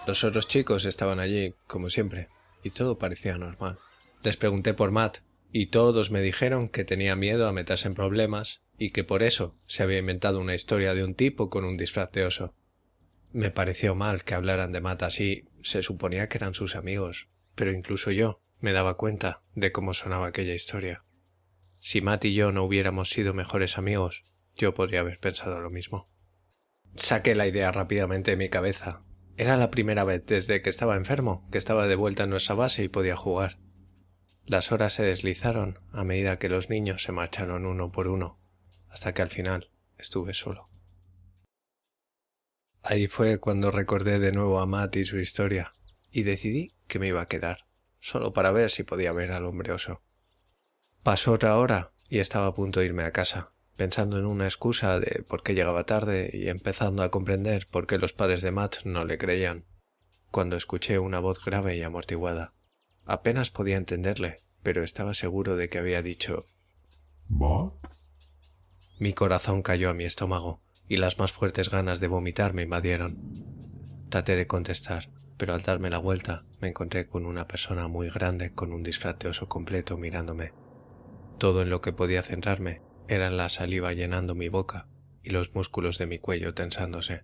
Los 0.07 0.23
otros 0.23 0.47
chicos 0.47 0.85
estaban 0.85 1.19
allí, 1.19 1.55
como 1.67 1.89
siempre, 1.89 2.29
y 2.63 2.71
todo 2.71 2.99
parecía 2.99 3.39
normal. 3.39 3.79
Les 4.23 4.37
pregunté 4.37 4.75
por 4.75 4.91
Matt, 4.91 5.19
y 5.51 5.67
todos 5.67 6.11
me 6.11 6.21
dijeron 6.21 6.69
que 6.69 6.85
tenía 6.85 7.15
miedo 7.17 7.49
a 7.49 7.53
meterse 7.53 7.87
en 7.87 7.95
problemas 7.95 8.63
y 8.77 8.91
que 8.91 9.05
por 9.05 9.23
eso 9.23 9.57
se 9.67 9.83
había 9.83 9.99
inventado 9.99 10.41
una 10.41 10.55
historia 10.55 10.95
de 10.95 11.05
un 11.05 11.15
tipo 11.15 11.49
con 11.49 11.65
un 11.65 11.77
disfraz 11.77 12.11
de 12.11 12.25
oso. 12.25 12.55
Me 13.33 13.51
pareció 13.51 13.95
mal 13.95 14.25
que 14.25 14.35
hablaran 14.35 14.73
de 14.73 14.81
Matt 14.81 15.05
así, 15.05 15.45
se 15.63 15.83
suponía 15.83 16.29
que 16.29 16.39
eran 16.39 16.55
sus 16.55 16.75
amigos, 16.75 17.29
pero 17.55 17.73
incluso 17.73 18.11
yo 18.11 18.43
me 18.61 18.73
daba 18.73 18.97
cuenta 18.97 19.43
de 19.55 19.73
cómo 19.73 19.95
sonaba 19.95 20.27
aquella 20.27 20.55
historia. 20.55 21.05
Si 21.79 22.01
Matt 22.01 22.25
y 22.25 22.35
yo 22.35 22.51
no 22.51 22.65
hubiéramos 22.65 23.11
sido 23.11 23.33
mejores 23.33 23.79
amigos, 23.79 24.25
yo 24.57 24.75
podría 24.75 25.01
haber 25.01 25.19
pensado 25.19 25.61
lo 25.61 25.71
mismo. 25.71 26.11
Saqué 26.97 27.35
la 27.35 27.47
idea 27.47 27.71
rápidamente 27.73 28.33
de 28.33 28.37
mi 28.37 28.49
cabeza. 28.49 29.03
Era 29.37 29.57
la 29.57 29.71
primera 29.71 30.05
vez 30.05 30.25
desde 30.27 30.63
que 30.63 30.71
estaba 30.71 30.97
enfermo 30.97 31.45
que 31.51 31.59
estaba 31.59 31.89
de 31.89 31.97
vuelta 31.97 32.25
en 32.25 32.31
nuestra 32.31 32.55
base 32.55 32.85
y 32.85 32.89
podía 32.89 33.17
jugar. 33.17 33.59
Las 34.47 34.71
horas 34.71 34.93
se 34.93 35.03
deslizaron 35.03 35.81
a 35.91 36.05
medida 36.05 36.39
que 36.39 36.49
los 36.49 36.71
niños 36.71 37.03
se 37.03 37.13
marcharon 37.13 37.67
uno 37.67 37.91
por 37.91 38.09
uno, 38.09 38.39
hasta 38.89 39.13
que 39.13 39.23
al 39.23 39.31
final 39.31 39.71
estuve 39.99 40.35
solo. 40.35 40.69
Ahí 42.83 43.09
fue 43.09 43.39
cuando 43.39 43.71
recordé 43.71 44.19
de 44.19 44.31
nuevo 44.31 44.61
a 44.61 44.67
Matt 44.67 44.97
y 44.97 45.05
su 45.05 45.19
historia, 45.19 45.73
y 46.11 46.23
decidí 46.23 46.77
que 46.87 46.99
me 46.99 47.09
iba 47.09 47.23
a 47.23 47.29
quedar, 47.29 47.67
solo 47.99 48.35
para 48.35 48.53
ver 48.53 48.71
si 48.71 48.83
podía 48.83 49.13
ver 49.13 49.33
al 49.33 49.47
hombre 49.47 49.73
oso. 49.73 50.03
Pasó 51.03 51.33
otra 51.33 51.57
hora 51.57 51.93
y 52.09 52.19
estaba 52.19 52.47
a 52.47 52.55
punto 52.55 52.81
de 52.81 52.87
irme 52.87 53.05
a 53.05 53.13
casa, 53.13 53.54
pensando 53.77 54.19
en 54.19 54.27
una 54.27 54.47
excusa 54.47 55.01
de 55.01 55.23
por 55.23 55.43
qué 55.43 55.55
llegaba 55.55 55.85
tarde 55.85 56.31
y 56.33 56.49
empezando 56.49 57.03
a 57.03 57.11
comprender 57.11 57.67
por 57.69 57.87
qué 57.87 57.99
los 57.99 58.13
padres 58.13 58.41
de 58.43 58.53
Matt 58.53 58.85
no 58.85 59.05
le 59.05 59.19
creían, 59.19 59.65
cuando 60.31 60.57
escuché 60.57 60.99
una 60.99 61.21
voz 61.21 61.45
grave 61.45 61.77
y 61.77 61.83
amortiguada. 61.83 62.53
Apenas 63.07 63.51
podía 63.51 63.77
entenderle, 63.77 64.41
pero 64.63 64.83
estaba 64.83 65.15
seguro 65.15 65.57
de 65.57 65.69
que 65.69 65.79
había 65.79 66.03
dicho 66.03 66.47
¿Matt? 67.29 67.73
Mi 68.99 69.13
corazón 69.13 69.63
cayó 69.63 69.91
a 69.91 69.95
mi 69.95 70.05
estómago 70.05 70.63
y 70.89 70.99
las 70.99 71.19
más 71.19 71.33
fuertes 71.33 71.71
ganas 71.71 71.99
de 71.99 72.09
vomitar 72.09 72.55
me 72.55 72.63
invadieron. 72.63 73.19
Traté 74.09 74.37
de 74.37 74.47
contestar, 74.47 75.11
pero 75.37 75.53
al 75.53 75.63
darme 75.63 75.91
la 75.91 75.99
vuelta 75.99 76.45
me 76.61 76.69
encontré 76.69 77.09
con 77.09 77.27
una 77.27 77.49
persona 77.49 77.89
muy 77.89 78.09
grande 78.09 78.53
con 78.53 78.73
un 78.73 78.85
disfraz 78.85 79.19
de 79.19 79.29
oso 79.29 79.49
completo 79.49 79.97
mirándome. 79.97 80.53
Todo 81.39 81.63
en 81.63 81.71
lo 81.71 81.81
que 81.81 81.93
podía 81.93 82.23
centrarme 82.23 82.84
era 83.09 83.31
la 83.31 83.49
saliva 83.49 83.93
llenando 83.93 84.35
mi 84.35 84.49
boca 84.49 84.87
y 85.23 85.31
los 85.31 85.55
músculos 85.55 85.99
de 85.99 86.07
mi 86.07 86.19
cuello 86.19 86.55
tensándose. 86.55 87.23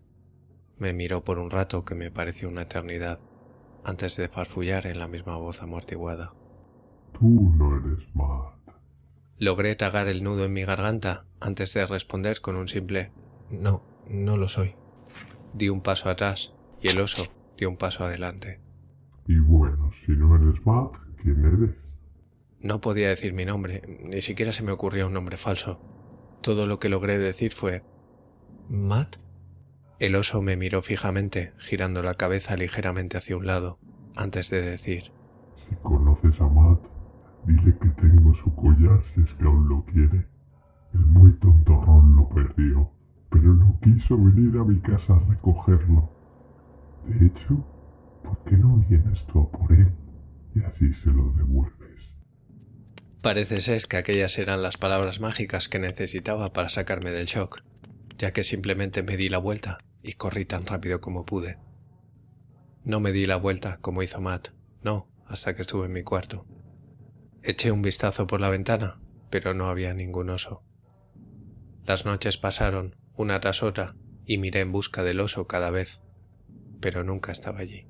Me 0.78 0.92
miró 0.92 1.24
por 1.24 1.38
un 1.38 1.50
rato 1.50 1.84
que 1.84 1.94
me 1.94 2.10
pareció 2.10 2.48
una 2.48 2.62
eternidad, 2.62 3.20
antes 3.84 4.16
de 4.16 4.28
farfullar 4.28 4.86
en 4.86 4.98
la 4.98 5.08
misma 5.08 5.36
voz 5.36 5.62
amortiguada. 5.62 6.32
Tú 7.12 7.52
no 7.56 7.76
eres 7.76 8.06
Matt. 8.14 8.54
Logré 9.38 9.74
tragar 9.74 10.08
el 10.08 10.22
nudo 10.22 10.44
en 10.44 10.52
mi 10.52 10.64
garganta 10.64 11.24
antes 11.40 11.72
de 11.74 11.86
responder 11.86 12.40
con 12.40 12.56
un 12.56 12.68
simple 12.68 13.10
no, 13.50 13.82
no 14.08 14.36
lo 14.36 14.48
soy. 14.48 14.74
Di 15.54 15.68
un 15.68 15.82
paso 15.82 16.08
atrás 16.08 16.52
y 16.80 16.88
el 16.88 17.00
oso 17.00 17.24
dio 17.56 17.68
un 17.68 17.76
paso 17.76 18.04
adelante. 18.04 18.60
Y 19.26 19.38
bueno, 19.38 19.90
si 20.04 20.12
no 20.12 20.36
eres 20.36 20.64
Matt, 20.64 20.92
¿quién 21.22 21.44
eres? 21.44 21.76
No 22.62 22.80
podía 22.80 23.08
decir 23.08 23.32
mi 23.32 23.44
nombre, 23.44 23.82
ni 24.04 24.20
siquiera 24.22 24.52
se 24.52 24.62
me 24.62 24.72
ocurría 24.72 25.06
un 25.06 25.14
nombre 25.14 25.36
falso. 25.36 25.80
Todo 26.42 26.66
lo 26.66 26.78
que 26.78 26.88
logré 26.88 27.18
decir 27.18 27.52
fue... 27.52 27.82
¿Matt? 28.68 29.16
El 29.98 30.14
oso 30.14 30.40
me 30.42 30.56
miró 30.56 30.82
fijamente, 30.82 31.52
girando 31.58 32.02
la 32.02 32.14
cabeza 32.14 32.56
ligeramente 32.56 33.18
hacia 33.18 33.36
un 33.36 33.46
lado, 33.46 33.78
antes 34.16 34.50
de 34.50 34.62
decir... 34.62 35.12
Si 35.68 35.74
conoces 35.82 36.40
a 36.40 36.46
Matt, 36.46 36.80
dile 37.46 37.76
que 37.78 37.90
mirar 38.80 39.02
si 39.14 39.20
es 39.20 39.34
que 39.34 39.44
aún 39.44 39.68
lo 39.68 39.84
quiere. 39.86 40.26
El 40.94 41.06
muy 41.06 41.32
tontorrón 41.34 42.16
lo 42.16 42.28
perdió, 42.28 42.90
pero 43.30 43.54
no 43.54 43.78
quiso 43.82 44.16
venir 44.16 44.58
a 44.58 44.64
mi 44.64 44.80
casa 44.80 45.14
a 45.14 45.30
recogerlo. 45.30 46.10
De 47.06 47.26
hecho, 47.26 47.64
¿por 48.22 48.38
qué 48.44 48.56
no 48.56 48.76
vienes 48.88 49.18
tú 49.26 49.40
a 49.40 49.50
por 49.50 49.72
él 49.72 49.92
y 50.54 50.62
así 50.62 50.92
se 51.02 51.10
lo 51.10 51.30
devuelves? 51.32 51.79
Parece 53.22 53.60
ser 53.60 53.86
que 53.86 53.98
aquellas 53.98 54.38
eran 54.38 54.62
las 54.62 54.78
palabras 54.78 55.20
mágicas 55.20 55.68
que 55.68 55.78
necesitaba 55.78 56.54
para 56.54 56.70
sacarme 56.70 57.10
del 57.10 57.26
shock, 57.26 57.62
ya 58.16 58.32
que 58.32 58.44
simplemente 58.44 59.02
me 59.02 59.18
di 59.18 59.28
la 59.28 59.36
vuelta 59.36 59.78
y 60.02 60.14
corrí 60.14 60.46
tan 60.46 60.64
rápido 60.64 61.02
como 61.02 61.26
pude. 61.26 61.58
No 62.82 62.98
me 62.98 63.12
di 63.12 63.26
la 63.26 63.36
vuelta 63.36 63.78
como 63.82 64.02
hizo 64.02 64.22
Matt, 64.22 64.48
no, 64.82 65.06
hasta 65.26 65.54
que 65.54 65.60
estuve 65.60 65.84
en 65.84 65.92
mi 65.92 66.02
cuarto. 66.02 66.46
Eché 67.42 67.72
un 67.72 67.82
vistazo 67.82 68.26
por 68.26 68.40
la 68.40 68.48
ventana, 68.48 69.00
pero 69.28 69.52
no 69.52 69.66
había 69.66 69.92
ningún 69.92 70.30
oso. 70.30 70.62
Las 71.84 72.06
noches 72.06 72.38
pasaron, 72.38 72.96
una 73.14 73.38
tras 73.40 73.62
otra, 73.62 73.96
y 74.24 74.38
miré 74.38 74.60
en 74.60 74.72
busca 74.72 75.02
del 75.02 75.20
oso 75.20 75.46
cada 75.46 75.70
vez, 75.70 76.00
pero 76.80 77.04
nunca 77.04 77.32
estaba 77.32 77.60
allí. 77.60 77.86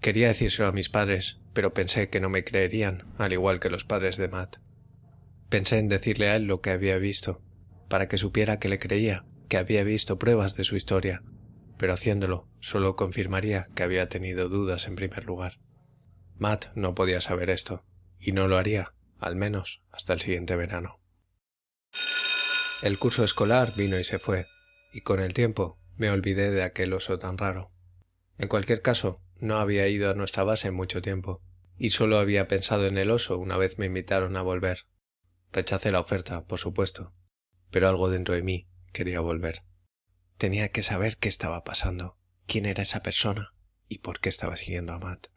Quería 0.00 0.28
decírselo 0.28 0.68
a 0.68 0.72
mis 0.72 0.88
padres, 0.88 1.38
pero 1.52 1.74
pensé 1.74 2.08
que 2.08 2.20
no 2.20 2.30
me 2.30 2.44
creerían, 2.44 3.04
al 3.18 3.32
igual 3.32 3.60
que 3.60 3.68
los 3.68 3.84
padres 3.84 4.16
de 4.16 4.28
Matt. 4.28 4.56
Pensé 5.50 5.78
en 5.78 5.88
decirle 5.88 6.30
a 6.30 6.36
él 6.36 6.44
lo 6.44 6.62
que 6.62 6.70
había 6.70 6.96
visto, 6.96 7.42
para 7.88 8.08
que 8.08 8.16
supiera 8.16 8.58
que 8.58 8.68
le 8.68 8.78
creía, 8.78 9.26
que 9.48 9.58
había 9.58 9.84
visto 9.84 10.18
pruebas 10.18 10.54
de 10.54 10.64
su 10.64 10.76
historia, 10.76 11.22
pero 11.76 11.92
haciéndolo 11.92 12.48
solo 12.60 12.96
confirmaría 12.96 13.68
que 13.74 13.82
había 13.82 14.08
tenido 14.08 14.48
dudas 14.48 14.86
en 14.86 14.96
primer 14.96 15.24
lugar. 15.24 15.58
Matt 16.38 16.66
no 16.74 16.94
podía 16.94 17.20
saber 17.20 17.50
esto, 17.50 17.84
y 18.18 18.32
no 18.32 18.48
lo 18.48 18.56
haría, 18.56 18.94
al 19.18 19.36
menos 19.36 19.82
hasta 19.90 20.14
el 20.14 20.20
siguiente 20.20 20.56
verano. 20.56 21.00
El 22.82 22.98
curso 22.98 23.24
escolar 23.24 23.74
vino 23.76 23.98
y 23.98 24.04
se 24.04 24.18
fue, 24.18 24.46
y 24.92 25.02
con 25.02 25.20
el 25.20 25.34
tiempo 25.34 25.78
me 25.96 26.10
olvidé 26.10 26.50
de 26.50 26.62
aquel 26.62 26.94
oso 26.94 27.18
tan 27.18 27.36
raro. 27.36 27.70
En 28.38 28.48
cualquier 28.48 28.80
caso, 28.80 29.20
no 29.40 29.58
había 29.58 29.88
ido 29.88 30.10
a 30.10 30.14
nuestra 30.14 30.44
base 30.44 30.68
en 30.68 30.74
mucho 30.74 31.02
tiempo, 31.02 31.42
y 31.78 31.90
solo 31.90 32.18
había 32.18 32.46
pensado 32.46 32.86
en 32.86 32.98
el 32.98 33.10
oso 33.10 33.38
una 33.38 33.56
vez 33.56 33.78
me 33.78 33.86
invitaron 33.86 34.36
a 34.36 34.42
volver. 34.42 34.86
Rechacé 35.52 35.90
la 35.90 36.00
oferta, 36.00 36.44
por 36.46 36.58
supuesto, 36.58 37.14
pero 37.70 37.88
algo 37.88 38.10
dentro 38.10 38.34
de 38.34 38.42
mí 38.42 38.68
quería 38.92 39.20
volver. 39.20 39.62
Tenía 40.36 40.68
que 40.68 40.82
saber 40.82 41.16
qué 41.16 41.28
estaba 41.28 41.64
pasando, 41.64 42.18
quién 42.46 42.66
era 42.66 42.82
esa 42.82 43.02
persona 43.02 43.54
y 43.88 43.98
por 43.98 44.20
qué 44.20 44.28
estaba 44.28 44.56
siguiendo 44.56 44.92
a 44.92 44.98
Matt. 44.98 45.28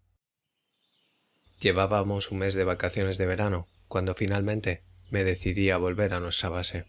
Llevábamos 1.60 2.30
un 2.32 2.40
mes 2.40 2.54
de 2.54 2.66
vacaciones 2.66 3.18
de 3.18 3.26
verano 3.26 3.68
cuando 3.88 4.16
finalmente 4.16 4.84
me 5.10 5.24
decidí 5.24 5.70
a 5.70 5.78
volver 5.78 6.14
a 6.14 6.20
nuestra 6.20 6.50
base. 6.50 6.86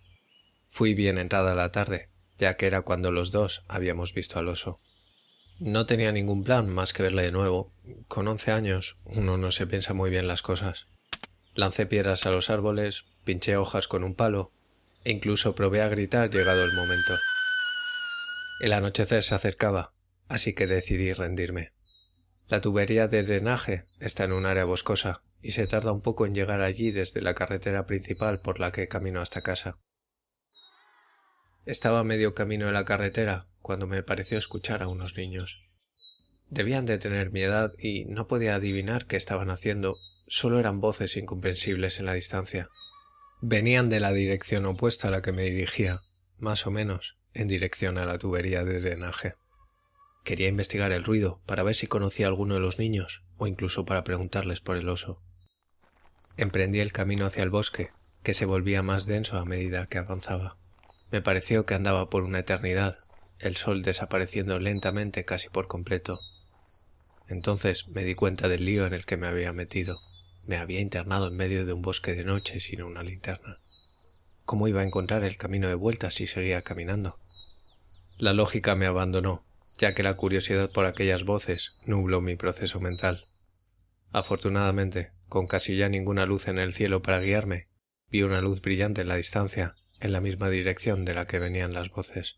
Fui 0.68 0.94
bien 0.94 1.18
entrada 1.18 1.54
la 1.54 1.70
tarde, 1.70 2.10
ya 2.38 2.56
que 2.56 2.66
era 2.66 2.82
cuando 2.82 3.12
los 3.12 3.30
dos 3.30 3.64
habíamos 3.68 4.14
visto 4.14 4.38
al 4.38 4.48
oso. 4.48 4.80
No 5.60 5.86
tenía 5.86 6.10
ningún 6.10 6.42
plan 6.42 6.68
más 6.68 6.92
que 6.92 7.04
verle 7.04 7.22
de 7.22 7.32
nuevo. 7.32 7.72
Con 8.08 8.26
once 8.26 8.50
años 8.50 8.96
uno 9.04 9.36
no 9.36 9.52
se 9.52 9.66
piensa 9.66 9.94
muy 9.94 10.10
bien 10.10 10.26
las 10.26 10.42
cosas. 10.42 10.88
Lancé 11.54 11.86
piedras 11.86 12.26
a 12.26 12.30
los 12.30 12.50
árboles, 12.50 13.04
pinché 13.24 13.56
hojas 13.56 13.86
con 13.86 14.02
un 14.02 14.14
palo 14.14 14.50
e 15.04 15.12
incluso 15.12 15.54
probé 15.54 15.82
a 15.82 15.88
gritar 15.88 16.30
llegado 16.30 16.64
el 16.64 16.72
momento. 16.72 17.14
El 18.60 18.72
anochecer 18.72 19.22
se 19.22 19.34
acercaba, 19.34 19.90
así 20.28 20.54
que 20.54 20.66
decidí 20.66 21.12
rendirme. 21.12 21.72
La 22.48 22.60
tubería 22.60 23.06
de 23.06 23.22
drenaje 23.22 23.84
está 24.00 24.24
en 24.24 24.32
un 24.32 24.46
área 24.46 24.64
boscosa 24.64 25.22
y 25.40 25.52
se 25.52 25.66
tarda 25.66 25.92
un 25.92 26.00
poco 26.00 26.26
en 26.26 26.34
llegar 26.34 26.62
allí 26.62 26.90
desde 26.90 27.20
la 27.20 27.34
carretera 27.34 27.86
principal 27.86 28.40
por 28.40 28.58
la 28.58 28.72
que 28.72 28.88
camino 28.88 29.20
hasta 29.20 29.42
casa. 29.42 29.76
Estaba 31.64 32.00
a 32.00 32.04
medio 32.04 32.34
camino 32.34 32.66
de 32.66 32.72
la 32.72 32.84
carretera 32.84 33.44
cuando 33.64 33.86
me 33.86 34.02
pareció 34.02 34.36
escuchar 34.36 34.82
a 34.82 34.88
unos 34.88 35.16
niños. 35.16 35.62
Debían 36.50 36.84
de 36.84 36.98
tener 36.98 37.30
mi 37.30 37.40
edad 37.40 37.72
y 37.78 38.04
no 38.04 38.28
podía 38.28 38.56
adivinar 38.56 39.06
qué 39.06 39.16
estaban 39.16 39.48
haciendo, 39.48 39.96
solo 40.26 40.60
eran 40.60 40.82
voces 40.82 41.16
incomprensibles 41.16 41.98
en 41.98 42.04
la 42.04 42.12
distancia. 42.12 42.68
Venían 43.40 43.88
de 43.88 44.00
la 44.00 44.12
dirección 44.12 44.66
opuesta 44.66 45.08
a 45.08 45.10
la 45.10 45.22
que 45.22 45.32
me 45.32 45.44
dirigía, 45.44 46.02
más 46.38 46.66
o 46.66 46.70
menos 46.70 47.16
en 47.32 47.48
dirección 47.48 47.96
a 47.96 48.04
la 48.04 48.18
tubería 48.18 48.66
de 48.66 48.82
drenaje. 48.82 49.32
Quería 50.24 50.48
investigar 50.48 50.92
el 50.92 51.02
ruido 51.02 51.40
para 51.46 51.62
ver 51.62 51.74
si 51.74 51.86
conocía 51.86 52.26
a 52.26 52.28
alguno 52.28 52.56
de 52.56 52.60
los 52.60 52.78
niños 52.78 53.22
o 53.38 53.46
incluso 53.46 53.86
para 53.86 54.04
preguntarles 54.04 54.60
por 54.60 54.76
el 54.76 54.90
oso. 54.90 55.16
Emprendí 56.36 56.80
el 56.80 56.92
camino 56.92 57.24
hacia 57.24 57.42
el 57.42 57.50
bosque, 57.50 57.88
que 58.22 58.34
se 58.34 58.44
volvía 58.44 58.82
más 58.82 59.06
denso 59.06 59.38
a 59.38 59.46
medida 59.46 59.86
que 59.86 59.96
avanzaba. 59.96 60.58
Me 61.10 61.22
pareció 61.22 61.64
que 61.64 61.74
andaba 61.74 62.10
por 62.10 62.24
una 62.24 62.40
eternidad 62.40 62.98
el 63.44 63.56
sol 63.56 63.82
desapareciendo 63.82 64.58
lentamente 64.58 65.24
casi 65.24 65.48
por 65.48 65.68
completo. 65.68 66.20
Entonces 67.28 67.88
me 67.88 68.04
di 68.04 68.14
cuenta 68.14 68.48
del 68.48 68.64
lío 68.64 68.86
en 68.86 68.94
el 68.94 69.04
que 69.04 69.16
me 69.16 69.26
había 69.26 69.52
metido. 69.52 70.00
Me 70.46 70.56
había 70.56 70.80
internado 70.80 71.28
en 71.28 71.36
medio 71.36 71.64
de 71.64 71.72
un 71.72 71.82
bosque 71.82 72.14
de 72.14 72.24
noche 72.24 72.60
sin 72.60 72.82
una 72.82 73.02
linterna. 73.02 73.58
¿Cómo 74.44 74.68
iba 74.68 74.82
a 74.82 74.84
encontrar 74.84 75.24
el 75.24 75.36
camino 75.36 75.68
de 75.68 75.74
vuelta 75.74 76.10
si 76.10 76.26
seguía 76.26 76.62
caminando? 76.62 77.18
La 78.18 78.32
lógica 78.32 78.74
me 78.74 78.86
abandonó, 78.86 79.44
ya 79.78 79.94
que 79.94 80.02
la 80.02 80.14
curiosidad 80.14 80.70
por 80.70 80.86
aquellas 80.86 81.24
voces 81.24 81.72
nubló 81.86 82.20
mi 82.20 82.36
proceso 82.36 82.78
mental. 82.78 83.24
Afortunadamente, 84.12 85.12
con 85.28 85.46
casi 85.46 85.76
ya 85.76 85.88
ninguna 85.88 86.26
luz 86.26 86.46
en 86.48 86.58
el 86.58 86.72
cielo 86.72 87.02
para 87.02 87.20
guiarme, 87.20 87.66
vi 88.10 88.22
una 88.22 88.40
luz 88.40 88.60
brillante 88.60 89.00
en 89.00 89.08
la 89.08 89.16
distancia, 89.16 89.74
en 90.00 90.12
la 90.12 90.20
misma 90.20 90.50
dirección 90.50 91.04
de 91.04 91.14
la 91.14 91.26
que 91.26 91.38
venían 91.38 91.72
las 91.72 91.88
voces. 91.88 92.36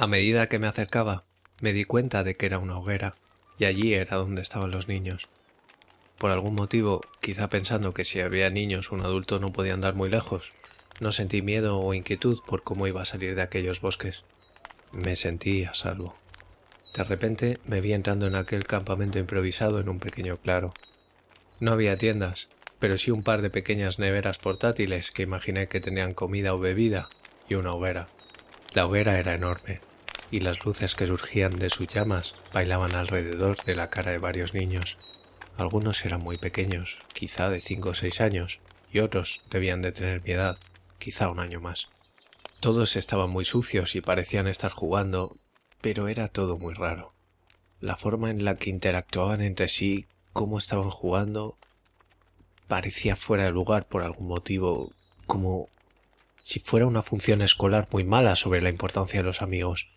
A 0.00 0.06
medida 0.06 0.48
que 0.48 0.58
me 0.58 0.66
acercaba, 0.66 1.24
me 1.60 1.74
di 1.74 1.84
cuenta 1.84 2.24
de 2.24 2.34
que 2.34 2.46
era 2.46 2.58
una 2.58 2.78
hoguera, 2.78 3.16
y 3.58 3.66
allí 3.66 3.92
era 3.92 4.16
donde 4.16 4.40
estaban 4.40 4.70
los 4.70 4.88
niños. 4.88 5.28
Por 6.16 6.30
algún 6.30 6.54
motivo, 6.54 7.02
quizá 7.20 7.50
pensando 7.50 7.92
que 7.92 8.06
si 8.06 8.18
había 8.20 8.48
niños 8.48 8.92
un 8.92 9.02
adulto 9.02 9.38
no 9.40 9.52
podía 9.52 9.74
andar 9.74 9.94
muy 9.94 10.08
lejos, 10.08 10.52
no 11.00 11.12
sentí 11.12 11.42
miedo 11.42 11.78
o 11.78 11.92
inquietud 11.92 12.38
por 12.46 12.62
cómo 12.62 12.86
iba 12.86 13.02
a 13.02 13.04
salir 13.04 13.34
de 13.34 13.42
aquellos 13.42 13.82
bosques. 13.82 14.24
Me 14.90 15.16
sentí 15.16 15.64
a 15.64 15.74
salvo. 15.74 16.16
De 16.94 17.04
repente 17.04 17.58
me 17.66 17.82
vi 17.82 17.92
entrando 17.92 18.26
en 18.26 18.36
aquel 18.36 18.64
campamento 18.64 19.18
improvisado 19.18 19.80
en 19.80 19.90
un 19.90 20.00
pequeño 20.00 20.38
claro. 20.38 20.72
No 21.58 21.72
había 21.72 21.98
tiendas, 21.98 22.48
pero 22.78 22.96
sí 22.96 23.10
un 23.10 23.22
par 23.22 23.42
de 23.42 23.50
pequeñas 23.50 23.98
neveras 23.98 24.38
portátiles 24.38 25.10
que 25.10 25.24
imaginé 25.24 25.68
que 25.68 25.82
tenían 25.82 26.14
comida 26.14 26.54
o 26.54 26.58
bebida 26.58 27.10
y 27.50 27.56
una 27.56 27.74
hoguera. 27.74 28.08
La 28.72 28.86
hoguera 28.86 29.18
era 29.18 29.34
enorme, 29.34 29.80
y 30.30 30.40
las 30.40 30.64
luces 30.64 30.94
que 30.94 31.06
surgían 31.06 31.58
de 31.58 31.70
sus 31.70 31.88
llamas 31.88 32.34
bailaban 32.52 32.94
alrededor 32.94 33.62
de 33.64 33.74
la 33.74 33.90
cara 33.90 34.12
de 34.12 34.18
varios 34.18 34.54
niños. 34.54 34.98
Algunos 35.56 36.04
eran 36.04 36.22
muy 36.22 36.36
pequeños, 36.36 36.98
quizá 37.12 37.50
de 37.50 37.60
cinco 37.60 37.90
o 37.90 37.94
seis 37.94 38.20
años, 38.20 38.60
y 38.92 39.00
otros 39.00 39.40
debían 39.50 39.82
de 39.82 39.92
tener 39.92 40.22
mi 40.22 40.32
edad, 40.32 40.58
quizá 40.98 41.28
un 41.28 41.40
año 41.40 41.60
más. 41.60 41.90
Todos 42.60 42.96
estaban 42.96 43.30
muy 43.30 43.44
sucios 43.44 43.94
y 43.94 44.00
parecían 44.00 44.46
estar 44.46 44.70
jugando, 44.70 45.36
pero 45.80 46.08
era 46.08 46.28
todo 46.28 46.58
muy 46.58 46.74
raro. 46.74 47.12
La 47.80 47.96
forma 47.96 48.30
en 48.30 48.44
la 48.44 48.56
que 48.56 48.70
interactuaban 48.70 49.40
entre 49.40 49.68
sí, 49.68 50.06
cómo 50.32 50.58
estaban 50.58 50.90
jugando, 50.90 51.56
parecía 52.68 53.16
fuera 53.16 53.44
de 53.44 53.50
lugar 53.50 53.86
por 53.86 54.02
algún 54.02 54.28
motivo, 54.28 54.92
como 55.26 55.68
si 56.42 56.60
fuera 56.60 56.86
una 56.86 57.02
función 57.02 57.42
escolar 57.42 57.88
muy 57.90 58.04
mala 58.04 58.36
sobre 58.36 58.60
la 58.60 58.68
importancia 58.68 59.20
de 59.20 59.24
los 59.24 59.42
amigos. 59.42 59.90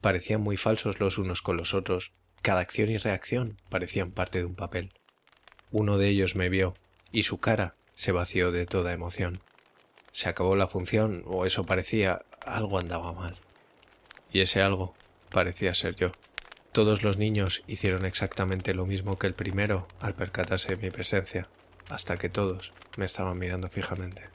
Parecían 0.00 0.40
muy 0.40 0.56
falsos 0.56 1.00
los 1.00 1.18
unos 1.18 1.42
con 1.42 1.56
los 1.56 1.74
otros. 1.74 2.12
Cada 2.42 2.60
acción 2.60 2.88
y 2.88 2.98
reacción 2.98 3.60
parecían 3.68 4.12
parte 4.12 4.38
de 4.38 4.44
un 4.44 4.54
papel. 4.54 4.92
Uno 5.70 5.98
de 5.98 6.08
ellos 6.08 6.36
me 6.36 6.48
vio, 6.48 6.74
y 7.10 7.24
su 7.24 7.38
cara 7.38 7.74
se 7.94 8.12
vació 8.12 8.52
de 8.52 8.64
toda 8.64 8.92
emoción. 8.92 9.40
Se 10.12 10.28
acabó 10.28 10.56
la 10.56 10.68
función, 10.68 11.24
o 11.26 11.46
eso 11.46 11.64
parecía, 11.64 12.22
algo 12.46 12.78
andaba 12.78 13.12
mal. 13.12 13.36
Y 14.32 14.40
ese 14.40 14.62
algo 14.62 14.94
parecía 15.30 15.74
ser 15.74 15.96
yo. 15.96 16.12
Todos 16.72 17.02
los 17.02 17.18
niños 17.18 17.64
hicieron 17.66 18.04
exactamente 18.04 18.74
lo 18.74 18.86
mismo 18.86 19.18
que 19.18 19.26
el 19.26 19.34
primero 19.34 19.88
al 20.00 20.14
percatarse 20.14 20.76
de 20.76 20.82
mi 20.82 20.90
presencia, 20.90 21.48
hasta 21.88 22.18
que 22.18 22.28
todos 22.28 22.72
me 22.96 23.04
estaban 23.04 23.38
mirando 23.38 23.68
fijamente. 23.68 24.28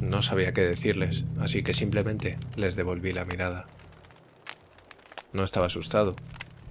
No 0.00 0.22
sabía 0.22 0.54
qué 0.54 0.62
decirles, 0.62 1.24
así 1.38 1.62
que 1.62 1.74
simplemente 1.74 2.38
les 2.56 2.74
devolví 2.74 3.12
la 3.12 3.26
mirada. 3.26 3.66
No 5.32 5.44
estaba 5.44 5.66
asustado, 5.66 6.16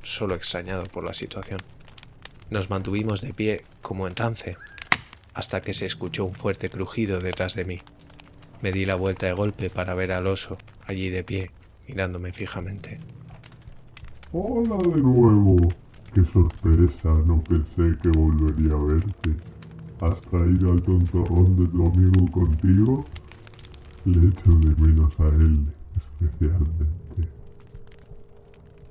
solo 0.01 0.33
extrañado 0.33 0.85
por 0.85 1.03
la 1.03 1.13
situación. 1.13 1.59
Nos 2.49 2.71
mantuvimos 2.71 3.21
de 3.21 3.33
pie, 3.33 3.63
como 3.81 4.07
en 4.07 4.15
trance, 4.15 4.57
hasta 5.35 5.61
que 5.61 5.75
se 5.75 5.85
escuchó 5.85 6.25
un 6.25 6.33
fuerte 6.33 6.69
crujido 6.69 7.21
detrás 7.21 7.53
de 7.53 7.65
mí. 7.65 7.77
Me 8.61 8.71
di 8.71 8.85
la 8.85 8.95
vuelta 8.95 9.27
de 9.27 9.33
golpe 9.33 9.69
para 9.69 9.93
ver 9.93 10.11
al 10.11 10.25
oso, 10.25 10.57
allí 10.87 11.09
de 11.09 11.23
pie, 11.23 11.51
mirándome 11.87 12.33
fijamente. 12.33 12.99
Hola 14.31 14.77
de 14.77 15.01
nuevo. 15.01 15.55
Qué 16.13 16.21
sorpresa, 16.33 17.09
no 17.27 17.43
pensé 17.43 17.95
que 18.01 18.09
volvería 18.09 18.73
a 18.73 18.83
verte. 18.83 19.35
¿Has 20.01 20.19
traído 20.21 20.71
al 20.71 20.81
tontorrón 20.81 21.55
de 21.55 21.67
tu 21.67 21.85
amigo 21.85 22.31
contigo? 22.31 23.05
Le 24.05 24.29
echo 24.29 24.51
de 24.51 24.75
menos 24.81 25.13
a 25.19 25.27
él 25.27 25.65
especialmente. 26.21 27.29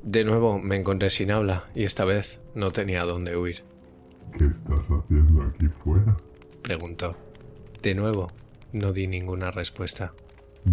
De 0.03 0.25
nuevo 0.25 0.59
me 0.59 0.77
encontré 0.77 1.11
sin 1.11 1.31
habla 1.31 1.65
y 1.75 1.85
esta 1.85 2.05
vez 2.05 2.41
no 2.55 2.71
tenía 2.71 3.05
dónde 3.05 3.37
huir. 3.37 3.63
¿Qué 4.39 4.47
estás 4.47 4.87
haciendo 4.91 5.43
aquí 5.43 5.69
fuera? 5.83 6.17
Preguntó. 6.63 7.17
De 7.83 7.95
nuevo 7.95 8.29
no 8.73 8.93
di 8.93 9.07
ninguna 9.07 9.51
respuesta. 9.51 10.13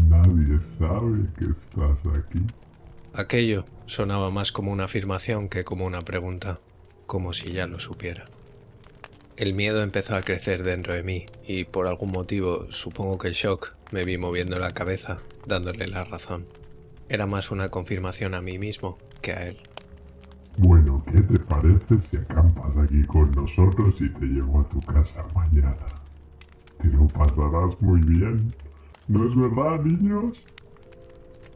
Nadie 0.09 0.59
sabe 0.79 1.27
que 1.37 1.45
estás 1.45 2.13
aquí. 2.13 2.45
Aquello 3.13 3.63
sonaba 3.85 4.29
más 4.29 4.51
como 4.51 4.71
una 4.71 4.85
afirmación 4.85 5.47
que 5.47 5.63
como 5.63 5.85
una 5.85 6.01
pregunta, 6.01 6.59
como 7.05 7.33
si 7.33 7.53
ya 7.53 7.67
lo 7.67 7.79
supiera. 7.79 8.25
El 9.37 9.53
miedo 9.53 9.83
empezó 9.83 10.15
a 10.15 10.21
crecer 10.21 10.63
dentro 10.63 10.93
de 10.93 11.03
mí 11.03 11.25
y 11.47 11.65
por 11.65 11.87
algún 11.87 12.11
motivo, 12.11 12.71
supongo 12.71 13.17
que 13.17 13.27
el 13.29 13.33
shock, 13.33 13.74
me 13.91 14.03
vi 14.03 14.17
moviendo 14.17 14.59
la 14.59 14.71
cabeza, 14.71 15.19
dándole 15.45 15.87
la 15.87 16.03
razón. 16.03 16.45
Era 17.09 17.25
más 17.25 17.51
una 17.51 17.69
confirmación 17.69 18.33
a 18.33 18.41
mí 18.41 18.57
mismo 18.57 18.97
que 19.21 19.33
a 19.33 19.47
él. 19.47 19.57
Bueno, 20.57 21.03
¿qué 21.11 21.21
te 21.21 21.39
parece 21.41 21.95
si 22.09 22.17
acampas 22.17 22.71
aquí 22.83 23.03
con 23.03 23.29
nosotros 23.31 23.93
y 23.99 24.09
te 24.09 24.25
llevo 24.25 24.61
a 24.61 24.69
tu 24.69 24.79
casa 24.79 25.25
mañana? 25.33 25.85
Te 26.81 26.87
lo 26.87 27.07
pasarás 27.07 27.79
muy 27.81 27.99
bien. 28.01 28.53
¿No 29.07 29.27
es 29.27 29.35
verdad, 29.35 29.83
niños? 29.83 30.37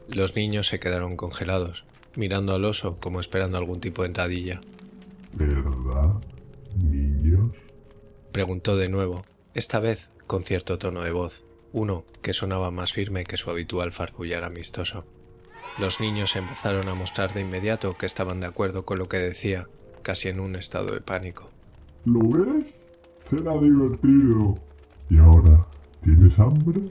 Los 0.08 0.36
niños 0.36 0.68
se 0.68 0.80
quedaron 0.80 1.16
congelados, 1.16 1.86
mirando 2.16 2.54
al 2.54 2.66
oso 2.66 3.00
como 3.00 3.20
esperando 3.20 3.58
algún 3.58 3.80
tipo 3.80 4.02
de 4.02 4.10
entradilla. 4.10 4.60
¿Verdad, 5.34 6.16
niños? 6.76 7.52
Preguntó 8.32 8.76
de 8.76 8.90
nuevo, 8.90 9.24
esta 9.54 9.80
vez 9.80 10.12
con 10.28 10.44
cierto 10.44 10.78
tono 10.78 11.02
de 11.04 11.12
voz, 11.12 11.46
uno 11.74 12.04
que 12.22 12.34
sonaba 12.34 12.72
más 12.72 12.94
firme 12.94 13.24
que 13.24 13.38
su 13.38 13.50
habitual 13.50 13.92
farfullar 13.92 14.44
amistoso. 14.44 15.06
Los 15.78 16.00
niños 16.00 16.36
empezaron 16.36 16.90
a 16.90 16.96
mostrar 16.96 17.34
de 17.34 17.42
inmediato 17.42 17.98
que 17.98 18.06
estaban 18.06 18.40
de 18.40 18.48
acuerdo 18.48 18.86
con 18.86 19.00
lo 19.00 19.08
que 19.08 19.18
decía, 19.18 19.68
casi 20.02 20.30
en 20.30 20.40
un 20.40 20.56
estado 20.56 20.94
de 20.94 21.02
pánico. 21.02 21.52
¿Lo 22.06 22.20
ves? 22.28 22.66
Será 23.30 23.54
divertido. 23.54 24.56
¿Y 25.10 25.18
ahora 25.18 25.68
tienes 26.04 26.38
hambre? 26.40 26.82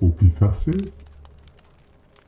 ¿O 0.00 0.14
quizás 0.16 0.54
sed? 0.64 0.90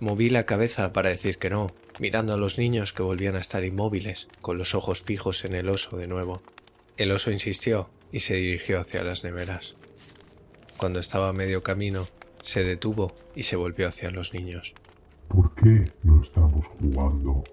Moví 0.00 0.30
la 0.30 0.44
cabeza 0.44 0.92
para 0.92 1.10
decir 1.10 1.38
que 1.38 1.50
no, 1.50 1.68
mirando 1.98 2.34
a 2.34 2.36
los 2.36 2.58
niños 2.58 2.92
que 2.92 3.02
volvían 3.02 3.36
a 3.36 3.40
estar 3.40 3.64
inmóviles, 3.64 4.28
con 4.40 4.58
los 4.58 4.74
ojos 4.74 5.02
fijos 5.02 5.44
en 5.44 5.54
el 5.54 5.68
oso 5.68 5.96
de 5.96 6.06
nuevo. 6.06 6.42
El 6.96 7.10
oso 7.10 7.30
insistió 7.30 7.88
y 8.12 8.20
se 8.20 8.34
dirigió 8.34 8.80
hacia 8.80 9.02
las 9.02 9.24
neveras. 9.24 9.76
Cuando 10.76 10.98
estaba 11.00 11.28
a 11.28 11.32
medio 11.32 11.62
camino, 11.62 12.06
se 12.42 12.64
detuvo 12.64 13.14
y 13.34 13.44
se 13.44 13.56
volvió 13.56 13.88
hacia 13.88 14.10
los 14.10 14.34
niños. 14.34 14.74
¿Por 15.28 15.54
qué 15.54 15.84
no 16.02 16.22
estamos 16.22 16.66
jugando? 16.78 17.44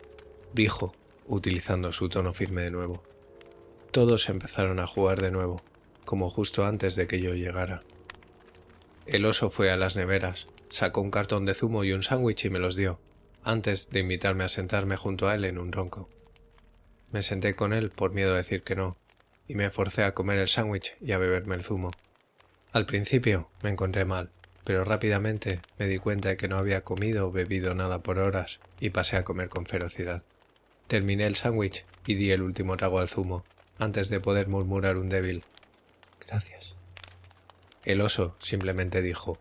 Dijo, 0.54 0.94
utilizando 1.28 1.94
su 1.94 2.10
tono 2.10 2.34
firme 2.34 2.63
de 2.63 2.72
nuevo. 2.72 3.04
Todos 3.92 4.30
empezaron 4.30 4.80
a 4.80 4.88
jugar 4.88 5.22
de 5.22 5.32
nuevo, 5.32 5.62
como 6.06 6.30
justo 6.30 6.66
antes 6.66 6.96
de 6.96 7.08
que 7.08 7.22
yo 7.22 7.34
llegara. 7.34 7.84
El 9.06 9.25
oso 9.25 9.50
fue 9.50 9.72
a 9.72 9.78
las 9.78 9.96
neveras, 9.96 10.48
sacó 10.70 11.01
un 11.01 11.12
cartón 11.12 11.46
de 11.46 11.54
zumo 11.54 11.84
y 11.84 11.92
un 11.92 12.04
sándwich 12.04 12.46
y 12.46 12.50
me 12.50 12.60
los 12.60 12.75
dio, 12.75 13.00
antes 13.44 13.90
de 13.90 14.00
invitarme 14.00 14.44
a 14.44 14.50
sentarme 14.50 14.98
junto 14.98 15.28
a 15.28 15.36
él 15.36 15.46
en 15.46 15.58
un 15.58 15.72
ronco. 15.72 16.10
Me 17.12 17.22
senté 17.22 17.56
con 17.56 17.74
él 17.74 17.90
por 17.90 18.13
miedo 18.13 18.34
a 18.34 18.38
decir 18.38 18.63
que 18.63 18.75
no, 18.75 18.98
y 19.48 19.56
me 19.56 19.70
forcé 19.70 20.04
a 20.04 20.13
comer 20.13 20.40
el 20.40 20.48
sándwich 20.48 20.96
y 21.01 21.12
a 21.12 21.18
beberme 21.18 21.56
el 21.56 21.63
zumo. 21.63 21.92
Al 22.72 22.86
principio 22.86 23.50
me 23.63 23.70
encontré 23.70 24.06
mal, 24.06 24.30
pero 24.63 24.86
rápidamente 24.86 25.62
me 25.78 25.88
di 25.88 25.98
cuenta 25.98 26.30
de 26.30 26.38
que 26.38 26.48
no 26.48 26.58
había 26.58 26.84
comido 26.84 27.28
o 27.28 27.32
bebido 27.32 27.76
nada 27.76 28.02
por 28.02 28.19
horas 28.19 28.60
y 28.80 28.91
pasé 28.91 29.17
a 29.17 29.24
comer 29.24 29.50
con 29.50 29.65
ferocidad. 29.65 30.24
Terminé 30.88 31.26
el 31.26 31.36
sándwich 31.36 31.86
y 32.06 32.15
di 32.15 32.32
el 32.32 32.41
último 32.41 32.78
trago 32.78 33.00
al 33.00 33.10
zumo, 33.10 33.43
antes 33.78 34.10
de 34.10 34.19
poder 34.19 34.48
murmurar 34.48 34.98
un 34.98 35.10
débil 35.10 35.43
Gracias. 36.26 36.76
El 37.84 38.00
oso 38.00 38.38
simplemente 38.39 39.02
dijo 39.02 39.38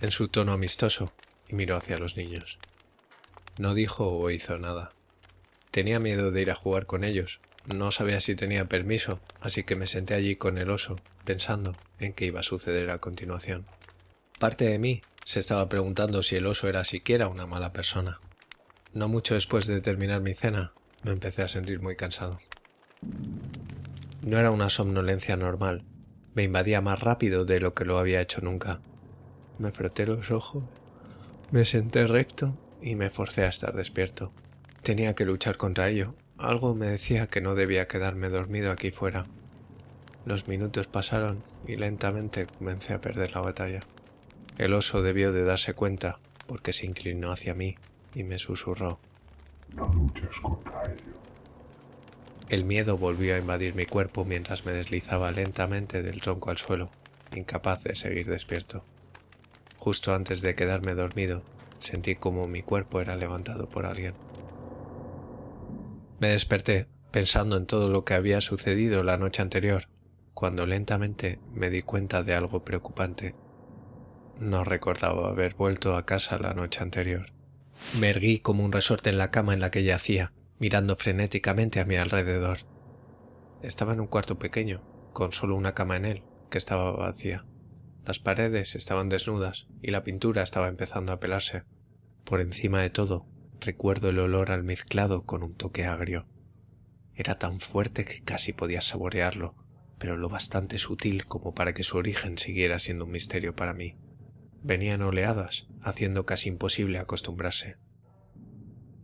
en 0.00 0.10
su 0.10 0.28
tono 0.28 0.52
amistoso 0.52 1.10
y 1.48 1.54
miró 1.54 1.76
hacia 1.76 1.96
los 1.96 2.18
niños. 2.18 2.58
No 3.58 3.72
dijo 3.72 4.06
o 4.06 4.30
hizo 4.30 4.58
nada. 4.58 4.92
Tenía 5.70 6.00
miedo 6.00 6.30
de 6.30 6.42
ir 6.42 6.50
a 6.50 6.54
jugar 6.54 6.84
con 6.84 7.02
ellos. 7.02 7.40
No 7.74 7.90
sabía 7.90 8.20
si 8.20 8.34
tenía 8.34 8.66
permiso, 8.66 9.20
así 9.40 9.62
que 9.62 9.76
me 9.76 9.86
senté 9.86 10.14
allí 10.14 10.36
con 10.36 10.56
el 10.56 10.70
oso, 10.70 10.96
pensando 11.24 11.76
en 11.98 12.14
qué 12.14 12.24
iba 12.24 12.40
a 12.40 12.44
suceder 12.44 12.90
a 12.90 12.98
continuación. 12.98 13.66
Parte 14.38 14.64
de 14.64 14.78
mí 14.78 15.02
se 15.24 15.38
estaba 15.38 15.68
preguntando 15.68 16.22
si 16.22 16.36
el 16.36 16.46
oso 16.46 16.68
era 16.68 16.84
siquiera 16.84 17.28
una 17.28 17.46
mala 17.46 17.74
persona. 17.74 18.20
No 18.94 19.08
mucho 19.08 19.34
después 19.34 19.66
de 19.66 19.82
terminar 19.82 20.22
mi 20.22 20.34
cena, 20.34 20.72
me 21.02 21.10
empecé 21.10 21.42
a 21.42 21.48
sentir 21.48 21.80
muy 21.80 21.94
cansado. 21.94 22.38
No 24.22 24.38
era 24.38 24.50
una 24.50 24.70
somnolencia 24.70 25.36
normal, 25.36 25.84
me 26.34 26.44
invadía 26.44 26.80
más 26.80 27.00
rápido 27.00 27.44
de 27.44 27.60
lo 27.60 27.74
que 27.74 27.84
lo 27.84 27.98
había 27.98 28.22
hecho 28.22 28.40
nunca. 28.40 28.80
Me 29.58 29.72
froté 29.72 30.06
los 30.06 30.30
ojos, 30.30 30.64
me 31.50 31.66
senté 31.66 32.06
recto 32.06 32.56
y 32.80 32.94
me 32.94 33.10
forcé 33.10 33.44
a 33.44 33.48
estar 33.48 33.74
despierto. 33.74 34.32
Tenía 34.82 35.14
que 35.14 35.26
luchar 35.26 35.58
contra 35.58 35.88
ello. 35.88 36.14
Algo 36.38 36.76
me 36.76 36.86
decía 36.86 37.26
que 37.26 37.40
no 37.40 37.56
debía 37.56 37.88
quedarme 37.88 38.28
dormido 38.28 38.70
aquí 38.70 38.92
fuera. 38.92 39.26
Los 40.24 40.46
minutos 40.46 40.86
pasaron 40.86 41.42
y 41.66 41.74
lentamente 41.74 42.46
comencé 42.46 42.94
a 42.94 43.00
perder 43.00 43.32
la 43.34 43.40
batalla. 43.40 43.80
El 44.56 44.74
oso 44.74 45.02
debió 45.02 45.32
de 45.32 45.42
darse 45.42 45.74
cuenta 45.74 46.20
porque 46.46 46.72
se 46.72 46.86
inclinó 46.86 47.32
hacia 47.32 47.54
mí 47.54 47.76
y 48.14 48.22
me 48.22 48.38
susurró. 48.38 49.00
No 49.74 49.88
luches 49.88 50.30
contra 50.40 50.82
ello. 50.84 51.18
El 52.48 52.64
miedo 52.64 52.96
volvió 52.96 53.34
a 53.34 53.38
invadir 53.38 53.74
mi 53.74 53.84
cuerpo 53.84 54.24
mientras 54.24 54.64
me 54.64 54.72
deslizaba 54.72 55.32
lentamente 55.32 56.02
del 56.02 56.20
tronco 56.20 56.50
al 56.50 56.58
suelo, 56.58 56.88
incapaz 57.34 57.82
de 57.82 57.96
seguir 57.96 58.30
despierto. 58.30 58.84
Justo 59.76 60.14
antes 60.14 60.40
de 60.40 60.54
quedarme 60.54 60.94
dormido, 60.94 61.42
sentí 61.80 62.14
como 62.14 62.46
mi 62.46 62.62
cuerpo 62.62 63.00
era 63.00 63.16
levantado 63.16 63.68
por 63.68 63.86
alguien. 63.86 64.14
Me 66.18 66.28
desperté 66.28 66.88
pensando 67.10 67.56
en 67.56 67.66
todo 67.66 67.88
lo 67.88 68.04
que 68.04 68.14
había 68.14 68.40
sucedido 68.40 69.02
la 69.02 69.18
noche 69.18 69.42
anterior, 69.42 69.88
cuando 70.34 70.66
lentamente 70.66 71.40
me 71.52 71.70
di 71.70 71.82
cuenta 71.82 72.22
de 72.22 72.34
algo 72.34 72.64
preocupante. 72.64 73.34
No 74.38 74.64
recordaba 74.64 75.28
haber 75.28 75.54
vuelto 75.54 75.96
a 75.96 76.06
casa 76.06 76.38
la 76.38 76.54
noche 76.54 76.82
anterior. 76.82 77.32
Me 77.98 78.10
erguí 78.10 78.40
como 78.40 78.64
un 78.64 78.72
resorte 78.72 79.10
en 79.10 79.18
la 79.18 79.30
cama 79.30 79.54
en 79.54 79.60
la 79.60 79.70
que 79.70 79.84
yacía, 79.84 80.32
mirando 80.58 80.96
frenéticamente 80.96 81.80
a 81.80 81.84
mi 81.84 81.96
alrededor. 81.96 82.58
Estaba 83.62 83.92
en 83.92 84.00
un 84.00 84.06
cuarto 84.06 84.38
pequeño, 84.38 84.82
con 85.12 85.32
solo 85.32 85.56
una 85.56 85.74
cama 85.74 85.96
en 85.96 86.04
él, 86.04 86.22
que 86.50 86.58
estaba 86.58 86.92
vacía. 86.92 87.46
Las 88.04 88.18
paredes 88.18 88.74
estaban 88.74 89.08
desnudas 89.08 89.68
y 89.82 89.90
la 89.90 90.02
pintura 90.02 90.42
estaba 90.42 90.68
empezando 90.68 91.12
a 91.12 91.20
pelarse. 91.20 91.64
Por 92.24 92.40
encima 92.40 92.80
de 92.80 92.90
todo, 92.90 93.26
recuerdo 93.60 94.08
el 94.10 94.18
olor 94.18 94.50
almizclado 94.50 95.24
con 95.24 95.42
un 95.42 95.54
toque 95.54 95.84
agrio. 95.84 96.26
Era 97.14 97.38
tan 97.38 97.60
fuerte 97.60 98.04
que 98.04 98.22
casi 98.22 98.52
podía 98.52 98.80
saborearlo, 98.80 99.54
pero 99.98 100.16
lo 100.16 100.28
bastante 100.28 100.78
sutil 100.78 101.26
como 101.26 101.54
para 101.54 101.74
que 101.74 101.82
su 101.82 101.96
origen 101.96 102.38
siguiera 102.38 102.78
siendo 102.78 103.04
un 103.04 103.10
misterio 103.10 103.56
para 103.56 103.74
mí. 103.74 103.96
Venían 104.62 105.02
oleadas, 105.02 105.68
haciendo 105.82 106.26
casi 106.26 106.48
imposible 106.48 106.98
acostumbrarse. 106.98 107.76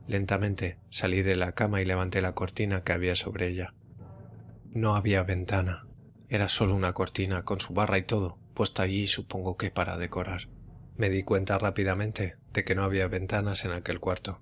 Lentamente 0.06 0.78
salí 0.90 1.22
de 1.22 1.36
la 1.36 1.52
cama 1.52 1.80
y 1.80 1.84
levanté 1.84 2.20
la 2.20 2.34
cortina 2.34 2.80
que 2.80 2.92
había 2.92 3.16
sobre 3.16 3.48
ella. 3.48 3.74
No 4.70 4.96
había 4.96 5.22
ventana, 5.22 5.86
era 6.28 6.48
solo 6.48 6.74
una 6.74 6.92
cortina 6.92 7.44
con 7.44 7.60
su 7.60 7.74
barra 7.74 7.98
y 7.98 8.02
todo, 8.02 8.38
puesta 8.54 8.82
allí 8.82 9.06
supongo 9.06 9.56
que 9.56 9.70
para 9.70 9.96
decorar. 9.96 10.48
Me 10.96 11.08
di 11.08 11.22
cuenta 11.22 11.58
rápidamente 11.58 12.36
de 12.52 12.64
que 12.64 12.74
no 12.74 12.82
había 12.82 13.08
ventanas 13.08 13.64
en 13.64 13.72
aquel 13.72 13.98
cuarto, 13.98 14.40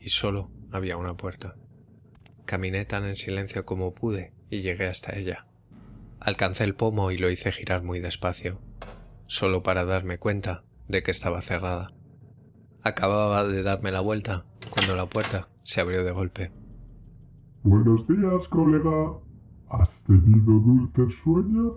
y 0.00 0.08
solo 0.08 0.50
había 0.72 0.96
una 0.96 1.16
puerta. 1.16 1.56
Caminé 2.46 2.84
tan 2.84 3.04
en 3.04 3.16
silencio 3.16 3.64
como 3.64 3.94
pude 3.94 4.32
y 4.48 4.60
llegué 4.60 4.86
hasta 4.86 5.16
ella. 5.16 5.46
Alcancé 6.18 6.64
el 6.64 6.74
pomo 6.74 7.10
y 7.10 7.18
lo 7.18 7.30
hice 7.30 7.52
girar 7.52 7.82
muy 7.82 8.00
despacio, 8.00 8.60
solo 9.26 9.62
para 9.62 9.84
darme 9.84 10.18
cuenta 10.18 10.64
de 10.88 11.02
que 11.02 11.10
estaba 11.10 11.40
cerrada. 11.40 11.92
Acababa 12.82 13.44
de 13.44 13.62
darme 13.62 13.92
la 13.92 14.00
vuelta 14.00 14.46
cuando 14.70 14.96
la 14.96 15.06
puerta 15.06 15.48
se 15.62 15.80
abrió 15.80 16.02
de 16.02 16.12
golpe. 16.12 16.50
Buenos 17.62 18.06
días, 18.08 18.48
colega. 18.50 19.18
¿Has 19.68 19.88
tenido 20.06 20.58
dulces 20.60 21.14
sueños? 21.22 21.74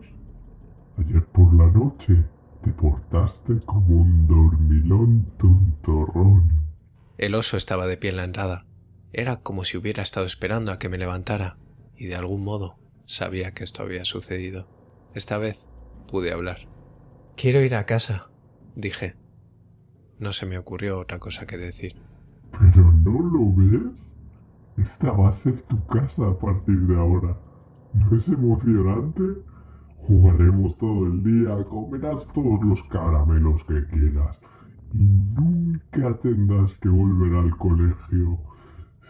Ayer 0.98 1.26
por 1.28 1.54
la 1.54 1.68
noche 1.68 2.24
te 2.64 2.72
portaste 2.72 3.60
como 3.66 4.02
un 4.02 4.28
dormilón 4.28 5.26
tontorrón. 5.38 6.63
El 7.18 7.36
oso 7.36 7.58
estaba 7.58 7.86
de 7.86 7.96
pie 7.96 8.10
en 8.10 8.18
la 8.18 8.24
entrada. 8.24 8.66
Era 9.12 9.36
como 9.36 9.66
si 9.66 9.78
hubiera 9.78 10.02
estado 10.02 10.26
esperando 10.26 10.72
a 10.72 10.80
que 10.80 10.90
me 10.90 10.98
levantara 10.98 11.58
y 11.96 12.08
de 12.08 12.16
algún 12.16 12.44
modo 12.44 12.76
sabía 13.06 13.54
que 13.54 13.64
esto 13.64 13.84
había 13.84 14.04
sucedido. 14.04 14.68
Esta 15.14 15.38
vez 15.38 15.70
pude 16.08 16.34
hablar. 16.34 16.58
Quiero 17.36 17.62
ir 17.62 17.76
a 17.76 17.86
casa, 17.86 18.30
dije. 18.76 19.16
No 20.18 20.34
se 20.34 20.48
me 20.48 20.58
ocurrió 20.58 21.00
otra 21.00 21.20
cosa 21.20 21.46
que 21.46 21.58
decir. 21.58 22.02
¿Pero 22.52 22.92
no 22.92 23.20
lo 23.20 23.54
ves? 23.56 23.94
Esta 24.78 25.12
va 25.12 25.30
a 25.30 25.36
ser 25.44 25.62
tu 25.64 25.86
casa 25.86 26.28
a 26.28 26.40
partir 26.40 26.80
de 26.88 26.96
ahora. 26.96 27.38
¿No 27.94 28.18
es 28.18 28.28
emocionante? 28.28 29.22
Jugaremos 30.08 30.76
todo 30.80 31.06
el 31.06 31.24
día, 31.24 31.64
comerás 31.70 32.26
todos 32.34 32.60
los 32.64 32.82
caramelos 32.90 33.62
que 33.68 33.86
quieras 33.88 34.38
y 34.94 35.04
nunca 35.04 36.18
tendrás 36.22 36.72
que 36.82 36.90
volver 36.90 37.36
al 37.38 37.58
colegio. 37.58 38.40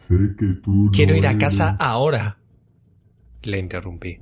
Sé 0.08 0.36
que 0.38 0.46
tú... 0.64 0.90
Quiero 0.94 1.16
ir 1.16 1.28
a 1.28 1.38
casa 1.38 1.76
ahora. 1.80 2.38
Le 3.42 3.60
interrumpí. 3.60 4.20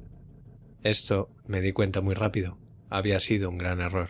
Esto, 0.84 1.30
me 1.46 1.62
di 1.62 1.74
cuenta 1.74 2.02
muy 2.02 2.16
rápido, 2.16 2.58
había 2.90 3.20
sido 3.20 3.50
un 3.50 3.58
gran 3.58 3.82
error. 3.82 4.10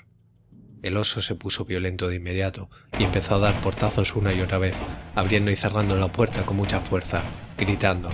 El 0.82 0.98
oso 0.98 1.22
se 1.22 1.36
puso 1.36 1.66
violento 1.66 2.08
de 2.08 2.16
inmediato 2.16 2.70
y 2.98 3.04
empezó 3.04 3.36
a 3.36 3.40
dar 3.40 3.62
portazos 3.62 4.16
una 4.16 4.34
y 4.34 4.42
otra 4.42 4.58
vez, 4.58 4.76
abriendo 5.16 5.52
y 5.52 5.56
cerrando 5.56 5.96
la 5.96 6.12
puerta 6.12 6.44
con 6.46 6.58
mucha 6.58 6.80
fuerza, 6.80 7.22
gritando. 7.58 8.10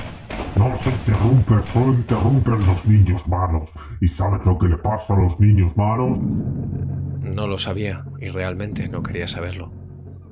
No 0.57 0.77
se 0.81 0.89
interrumpe, 0.89 1.53
solo 1.71 1.93
interrumpen 1.93 2.65
los 2.65 2.85
niños 2.85 3.21
malos. 3.27 3.69
¿Y 4.01 4.09
sabes 4.09 4.41
lo 4.45 4.57
que 4.57 4.67
le 4.67 4.77
pasa 4.77 5.13
a 5.13 5.15
los 5.15 5.39
niños 5.39 5.71
malos? 5.77 6.17
No 7.21 7.47
lo 7.47 7.57
sabía 7.57 8.05
y 8.19 8.29
realmente 8.29 8.87
no 8.89 9.03
quería 9.03 9.27
saberlo. 9.27 9.71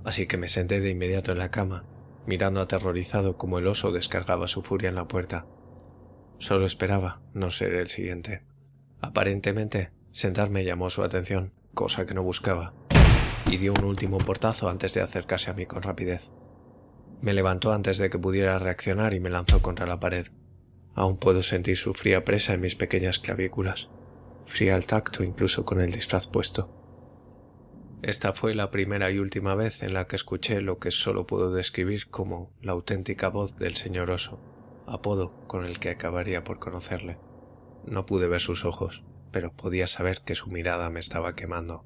Así 0.03 0.27
que 0.27 0.37
me 0.37 0.47
senté 0.47 0.79
de 0.79 0.89
inmediato 0.89 1.31
en 1.31 1.39
la 1.39 1.51
cama, 1.51 1.85
mirando 2.25 2.61
aterrorizado 2.61 3.37
como 3.37 3.59
el 3.59 3.67
oso 3.67 3.91
descargaba 3.91 4.47
su 4.47 4.61
furia 4.61 4.89
en 4.89 4.95
la 4.95 5.07
puerta. 5.07 5.45
Solo 6.37 6.65
esperaba 6.65 7.21
no 7.33 7.49
ser 7.49 7.73
el 7.73 7.87
siguiente. 7.87 8.43
Aparentemente, 9.01 9.91
sentarme 10.11 10.63
llamó 10.63 10.89
su 10.89 11.03
atención 11.03 11.53
cosa 11.75 12.07
que 12.07 12.15
no 12.15 12.23
buscaba, 12.23 12.73
y 13.45 13.57
dio 13.57 13.73
un 13.73 13.83
último 13.83 14.17
portazo 14.17 14.69
antes 14.69 14.95
de 14.95 15.01
acercarse 15.01 15.51
a 15.51 15.53
mí 15.53 15.67
con 15.67 15.83
rapidez. 15.83 16.31
Me 17.21 17.33
levantó 17.33 17.73
antes 17.73 17.99
de 17.99 18.09
que 18.09 18.17
pudiera 18.17 18.57
reaccionar 18.57 19.13
y 19.13 19.19
me 19.19 19.29
lanzó 19.29 19.61
contra 19.61 19.85
la 19.85 19.99
pared. 19.99 20.27
Aún 20.95 21.17
puedo 21.17 21.43
sentir 21.43 21.77
su 21.77 21.93
fría 21.93 22.25
presa 22.25 22.53
en 22.53 22.61
mis 22.61 22.75
pequeñas 22.75 23.19
clavículas, 23.19 23.89
fría 24.45 24.75
al 24.75 24.85
tacto 24.85 25.23
incluso 25.23 25.65
con 25.65 25.81
el 25.81 25.91
disfraz 25.91 26.27
puesto. 26.27 26.69
Esta 28.01 28.33
fue 28.33 28.53
la 28.53 28.69
primera 28.69 29.09
y 29.09 29.17
última 29.17 29.55
vez 29.55 29.81
en 29.81 29.93
la 29.93 30.05
que 30.05 30.15
escuché 30.15 30.61
lo 30.61 30.77
que 30.77 30.91
solo 30.91 31.25
puedo 31.25 31.51
describir 31.51 32.07
como 32.09 32.51
la 32.61 32.73
auténtica 32.73 33.29
voz 33.29 33.55
del 33.55 33.75
señor 33.75 34.11
oso, 34.11 34.39
apodo 34.85 35.47
con 35.47 35.65
el 35.65 35.79
que 35.79 35.89
acabaría 35.89 36.43
por 36.43 36.59
conocerle. 36.59 37.17
No 37.85 38.05
pude 38.05 38.27
ver 38.27 38.41
sus 38.41 38.63
ojos, 38.63 39.03
pero 39.31 39.51
podía 39.51 39.87
saber 39.87 40.21
que 40.21 40.35
su 40.35 40.49
mirada 40.49 40.89
me 40.91 40.99
estaba 40.99 41.35
quemando. 41.35 41.83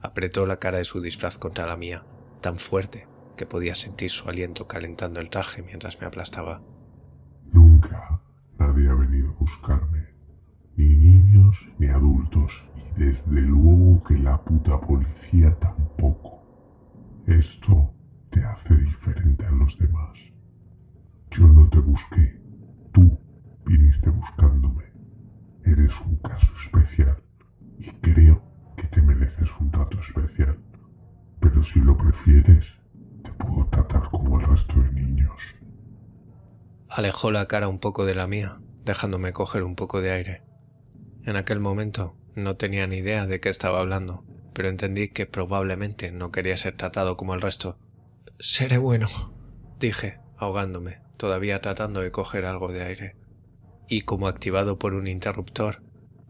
Apretó 0.00 0.46
la 0.46 0.58
cara 0.58 0.78
de 0.78 0.84
su 0.84 1.00
disfraz 1.00 1.38
contra 1.38 1.66
la 1.66 1.76
mía, 1.76 2.04
tan 2.40 2.58
fuerte 2.58 3.08
que 3.36 3.46
podía 3.46 3.74
sentir 3.74 4.10
su 4.10 4.28
aliento 4.28 4.68
calentando 4.68 5.18
el 5.18 5.28
traje 5.28 5.62
mientras 5.62 6.00
me 6.00 6.06
aplastaba. 6.06 6.62
Nunca 7.52 8.22
nadie 8.58 8.88
ha 8.88 8.94
venido 8.94 9.30
a 9.30 9.34
buscarme, 9.34 10.06
ni 10.76 10.84
ni 11.78 11.88
adultos, 11.88 12.50
y 12.76 13.04
desde 13.04 13.40
luego 13.42 14.02
que 14.04 14.18
la 14.18 14.38
puta 14.42 14.80
policía 14.80 15.54
tampoco. 15.60 16.42
Esto 17.26 17.90
te 18.30 18.42
hace 18.42 18.74
diferente 18.76 19.44
a 19.44 19.50
los 19.50 19.76
demás. 19.78 20.12
Yo 21.32 21.46
no 21.48 21.68
te 21.68 21.78
busqué, 21.78 22.40
tú 22.92 23.18
viniste 23.66 24.08
buscándome. 24.10 24.84
Eres 25.64 25.90
un 26.06 26.16
caso 26.16 26.46
especial 26.64 27.16
y 27.78 27.90
creo 28.00 28.40
que 28.76 28.86
te 28.88 29.02
mereces 29.02 29.48
un 29.60 29.70
trato 29.70 29.98
especial. 30.08 30.56
Pero 31.40 31.64
si 31.64 31.80
lo 31.80 31.96
prefieres, 31.96 32.64
te 33.22 33.32
puedo 33.32 33.66
tratar 33.66 34.08
como 34.10 34.40
el 34.40 34.46
resto 34.46 34.80
de 34.80 34.92
niños. 34.92 35.36
Alejó 36.88 37.30
la 37.30 37.46
cara 37.46 37.68
un 37.68 37.80
poco 37.80 38.06
de 38.06 38.14
la 38.14 38.26
mía, 38.26 38.60
dejándome 38.84 39.32
coger 39.32 39.64
un 39.64 39.74
poco 39.74 40.00
de 40.00 40.12
aire. 40.12 40.45
En 41.26 41.36
aquel 41.36 41.60
momento 41.60 42.14
no 42.34 42.56
tenía 42.56 42.86
ni 42.86 42.96
idea 42.96 43.26
de 43.26 43.40
qué 43.40 43.50
estaba 43.50 43.80
hablando, 43.80 44.24
pero 44.54 44.68
entendí 44.68 45.08
que 45.08 45.26
probablemente 45.26 46.10
no 46.12 46.30
quería 46.30 46.56
ser 46.56 46.76
tratado 46.76 47.18
como 47.18 47.34
el 47.34 47.42
resto. 47.42 47.76
Seré 48.38 48.78
bueno, 48.78 49.08
dije, 49.78 50.20
ahogándome, 50.38 51.00
todavía 51.18 51.60
tratando 51.60 52.00
de 52.00 52.10
coger 52.10 52.44
algo 52.46 52.72
de 52.72 52.82
aire 52.82 53.16
y 53.88 54.02
como 54.02 54.28
activado 54.28 54.78
por 54.78 54.94
un 54.94 55.06
interruptor, 55.06 55.82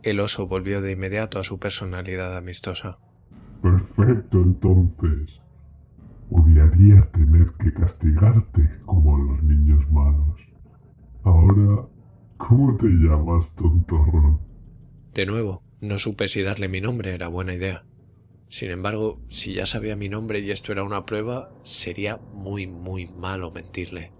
el 0.02 0.20
oso 0.20 0.46
volvió 0.46 0.80
de 0.80 0.92
inmediato 0.92 1.38
a 1.38 1.44
su 1.44 1.58
personalidad 1.58 2.36
amistosa. 2.36 2.98
Perfecto, 3.62 4.38
entonces. 4.38 5.40
Odiaría 6.30 7.08
tener 7.12 7.52
que 7.60 7.72
castigarte 7.72 8.80
como 8.84 9.16
a 9.16 9.18
los 9.18 9.42
niños 9.42 9.90
malos. 9.90 10.40
Ahora, 11.22 11.86
¿cómo 12.36 12.76
te 12.76 12.88
llamas, 12.88 13.46
tontorrón? 13.56 14.45
De 15.16 15.24
nuevo, 15.24 15.62
no 15.80 15.98
supe 15.98 16.28
si 16.28 16.42
darle 16.42 16.68
mi 16.68 16.82
nombre 16.82 17.14
era 17.14 17.28
buena 17.28 17.54
idea. 17.54 17.86
Sin 18.50 18.70
embargo, 18.70 19.18
si 19.30 19.54
ya 19.54 19.64
sabía 19.64 19.96
mi 19.96 20.10
nombre 20.10 20.40
y 20.40 20.50
esto 20.50 20.72
era 20.72 20.84
una 20.84 21.06
prueba, 21.06 21.50
sería 21.62 22.18
muy, 22.34 22.66
muy 22.66 23.06
malo 23.06 23.50
mentirle. 23.50 24.12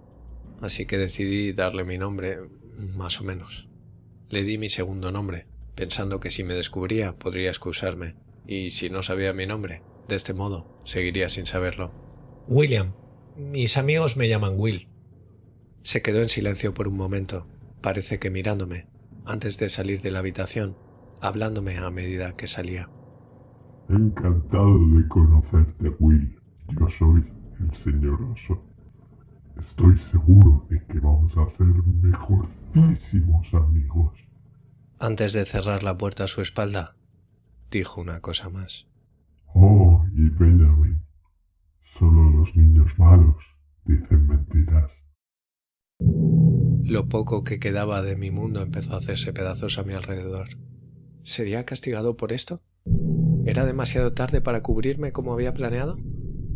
Así 0.62 0.86
que 0.86 0.96
decidí 0.96 1.52
darle 1.52 1.84
mi 1.84 1.98
nombre, 1.98 2.38
más 2.94 3.20
o 3.20 3.24
menos. 3.24 3.68
Le 4.30 4.42
di 4.42 4.56
mi 4.56 4.70
segundo 4.70 5.12
nombre, 5.12 5.46
pensando 5.74 6.18
que 6.18 6.30
si 6.30 6.44
me 6.44 6.54
descubría 6.54 7.18
podría 7.18 7.50
excusarme, 7.50 8.14
y 8.46 8.70
si 8.70 8.88
no 8.88 9.02
sabía 9.02 9.34
mi 9.34 9.46
nombre, 9.46 9.82
de 10.08 10.16
este 10.16 10.32
modo, 10.32 10.80
seguiría 10.84 11.28
sin 11.28 11.44
saberlo. 11.44 11.92
William. 12.48 12.94
Mis 13.36 13.76
amigos 13.76 14.16
me 14.16 14.30
llaman 14.30 14.54
Will. 14.56 14.88
Se 15.82 16.00
quedó 16.00 16.22
en 16.22 16.30
silencio 16.30 16.72
por 16.72 16.88
un 16.88 16.96
momento, 16.96 17.46
parece 17.82 18.18
que 18.18 18.30
mirándome, 18.30 18.86
antes 19.26 19.58
de 19.58 19.68
salir 19.68 20.00
de 20.00 20.10
la 20.10 20.20
habitación, 20.20 20.85
hablándome 21.20 21.78
a 21.78 21.90
medida 21.90 22.36
que 22.36 22.46
salía. 22.46 22.88
Encantado 23.88 24.78
de 24.88 25.08
conocerte, 25.08 25.88
Will. 26.00 26.38
Yo 26.78 26.88
soy 26.98 27.24
el 27.60 27.84
señor 27.84 28.20
Oso. 28.22 28.62
Estoy 29.56 29.98
seguro 30.10 30.66
de 30.68 30.84
que 30.86 30.98
vamos 31.00 31.32
a 31.36 31.56
ser 31.56 31.66
mejorcísimos 31.66 33.46
amigos. 33.54 34.12
Antes 34.98 35.32
de 35.32 35.44
cerrar 35.44 35.82
la 35.82 35.96
puerta 35.96 36.24
a 36.24 36.28
su 36.28 36.40
espalda, 36.40 36.96
dijo 37.70 38.00
una 38.00 38.20
cosa 38.20 38.48
más. 38.50 38.86
Oh, 39.54 40.04
y 40.14 40.28
Benjamin, 40.30 41.00
solo 41.98 42.30
los 42.30 42.56
niños 42.56 42.88
malos 42.98 43.36
dicen 43.84 44.26
mentiras. 44.26 44.90
Lo 46.82 47.08
poco 47.08 47.42
que 47.42 47.58
quedaba 47.58 48.02
de 48.02 48.16
mi 48.16 48.30
mundo 48.30 48.62
empezó 48.62 48.94
a 48.94 48.98
hacerse 48.98 49.32
pedazos 49.32 49.78
a 49.78 49.82
mi 49.82 49.92
alrededor. 49.92 50.48
¿Sería 51.26 51.66
castigado 51.66 52.16
por 52.16 52.32
esto? 52.32 52.60
¿Era 53.46 53.66
demasiado 53.66 54.12
tarde 54.12 54.40
para 54.40 54.62
cubrirme 54.62 55.10
como 55.10 55.32
había 55.32 55.52
planeado? 55.52 55.98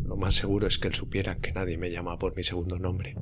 Lo 0.05 0.17
más 0.17 0.35
seguro 0.35 0.69
es 0.69 0.79
que 0.79 0.87
él 0.87 0.95
supiera 0.95 1.39
que 1.39 1.51
nadie 1.51 1.77
me 1.77 1.91
llama 1.91 2.21
por 2.21 2.37
mi 2.37 2.45
segundo 2.45 2.79
nombre. 2.79 3.17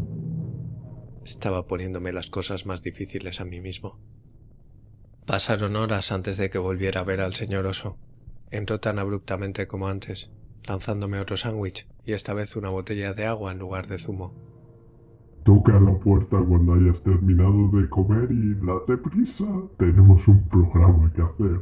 Estaba 1.24 1.66
poniéndome 1.66 2.12
las 2.12 2.28
cosas 2.28 2.66
más 2.66 2.82
difíciles 2.82 3.40
a 3.40 3.46
mí 3.46 3.62
mismo. 3.62 3.98
Pasaron 5.24 5.74
horas 5.76 6.12
antes 6.12 6.36
de 6.36 6.50
que 6.50 6.58
volviera 6.58 7.00
a 7.00 7.04
ver 7.04 7.22
al 7.22 7.34
señor 7.34 7.64
oso. 7.64 7.96
Entró 8.50 8.78
tan 8.78 8.98
abruptamente 8.98 9.66
como 9.66 9.88
antes, 9.88 10.30
lanzándome 10.66 11.18
otro 11.18 11.38
sándwich 11.38 11.88
y 12.04 12.12
esta 12.12 12.34
vez 12.34 12.56
una 12.56 12.68
botella 12.68 13.14
de 13.14 13.24
agua 13.24 13.52
en 13.52 13.58
lugar 13.58 13.86
de 13.86 13.96
zumo. 13.96 14.47
Toca 15.44 15.80
la 15.80 15.98
puerta 15.98 16.36
cuando 16.46 16.74
hayas 16.74 17.02
terminado 17.02 17.68
de 17.72 17.88
comer 17.88 18.30
y 18.30 18.54
date 18.66 18.96
prisa. 18.98 19.46
Tenemos 19.78 20.26
un 20.28 20.48
programa 20.48 21.12
que 21.14 21.22
hacer. 21.22 21.60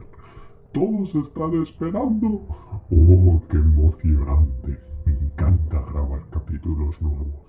Todos 0.73 1.15
están 1.15 1.63
esperando. 1.63 2.27
Oh, 2.91 3.43
qué 3.51 3.57
emocionante. 3.57 4.79
Me 5.05 5.13
encanta 5.13 5.81
grabar 5.93 6.23
capítulos 6.31 7.01
nuevos. 7.01 7.47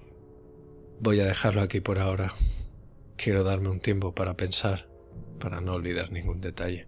Voy 1.02 1.20
a 1.20 1.26
dejarlo 1.26 1.62
aquí 1.62 1.80
por 1.80 2.00
ahora. 2.00 2.32
Quiero 3.16 3.44
darme 3.44 3.70
un 3.70 3.80
tiempo 3.80 4.14
para 4.14 4.36
pensar, 4.36 4.88
para 5.40 5.60
no 5.62 5.74
olvidar 5.74 6.12
ningún 6.12 6.40
detalle. 6.40 6.88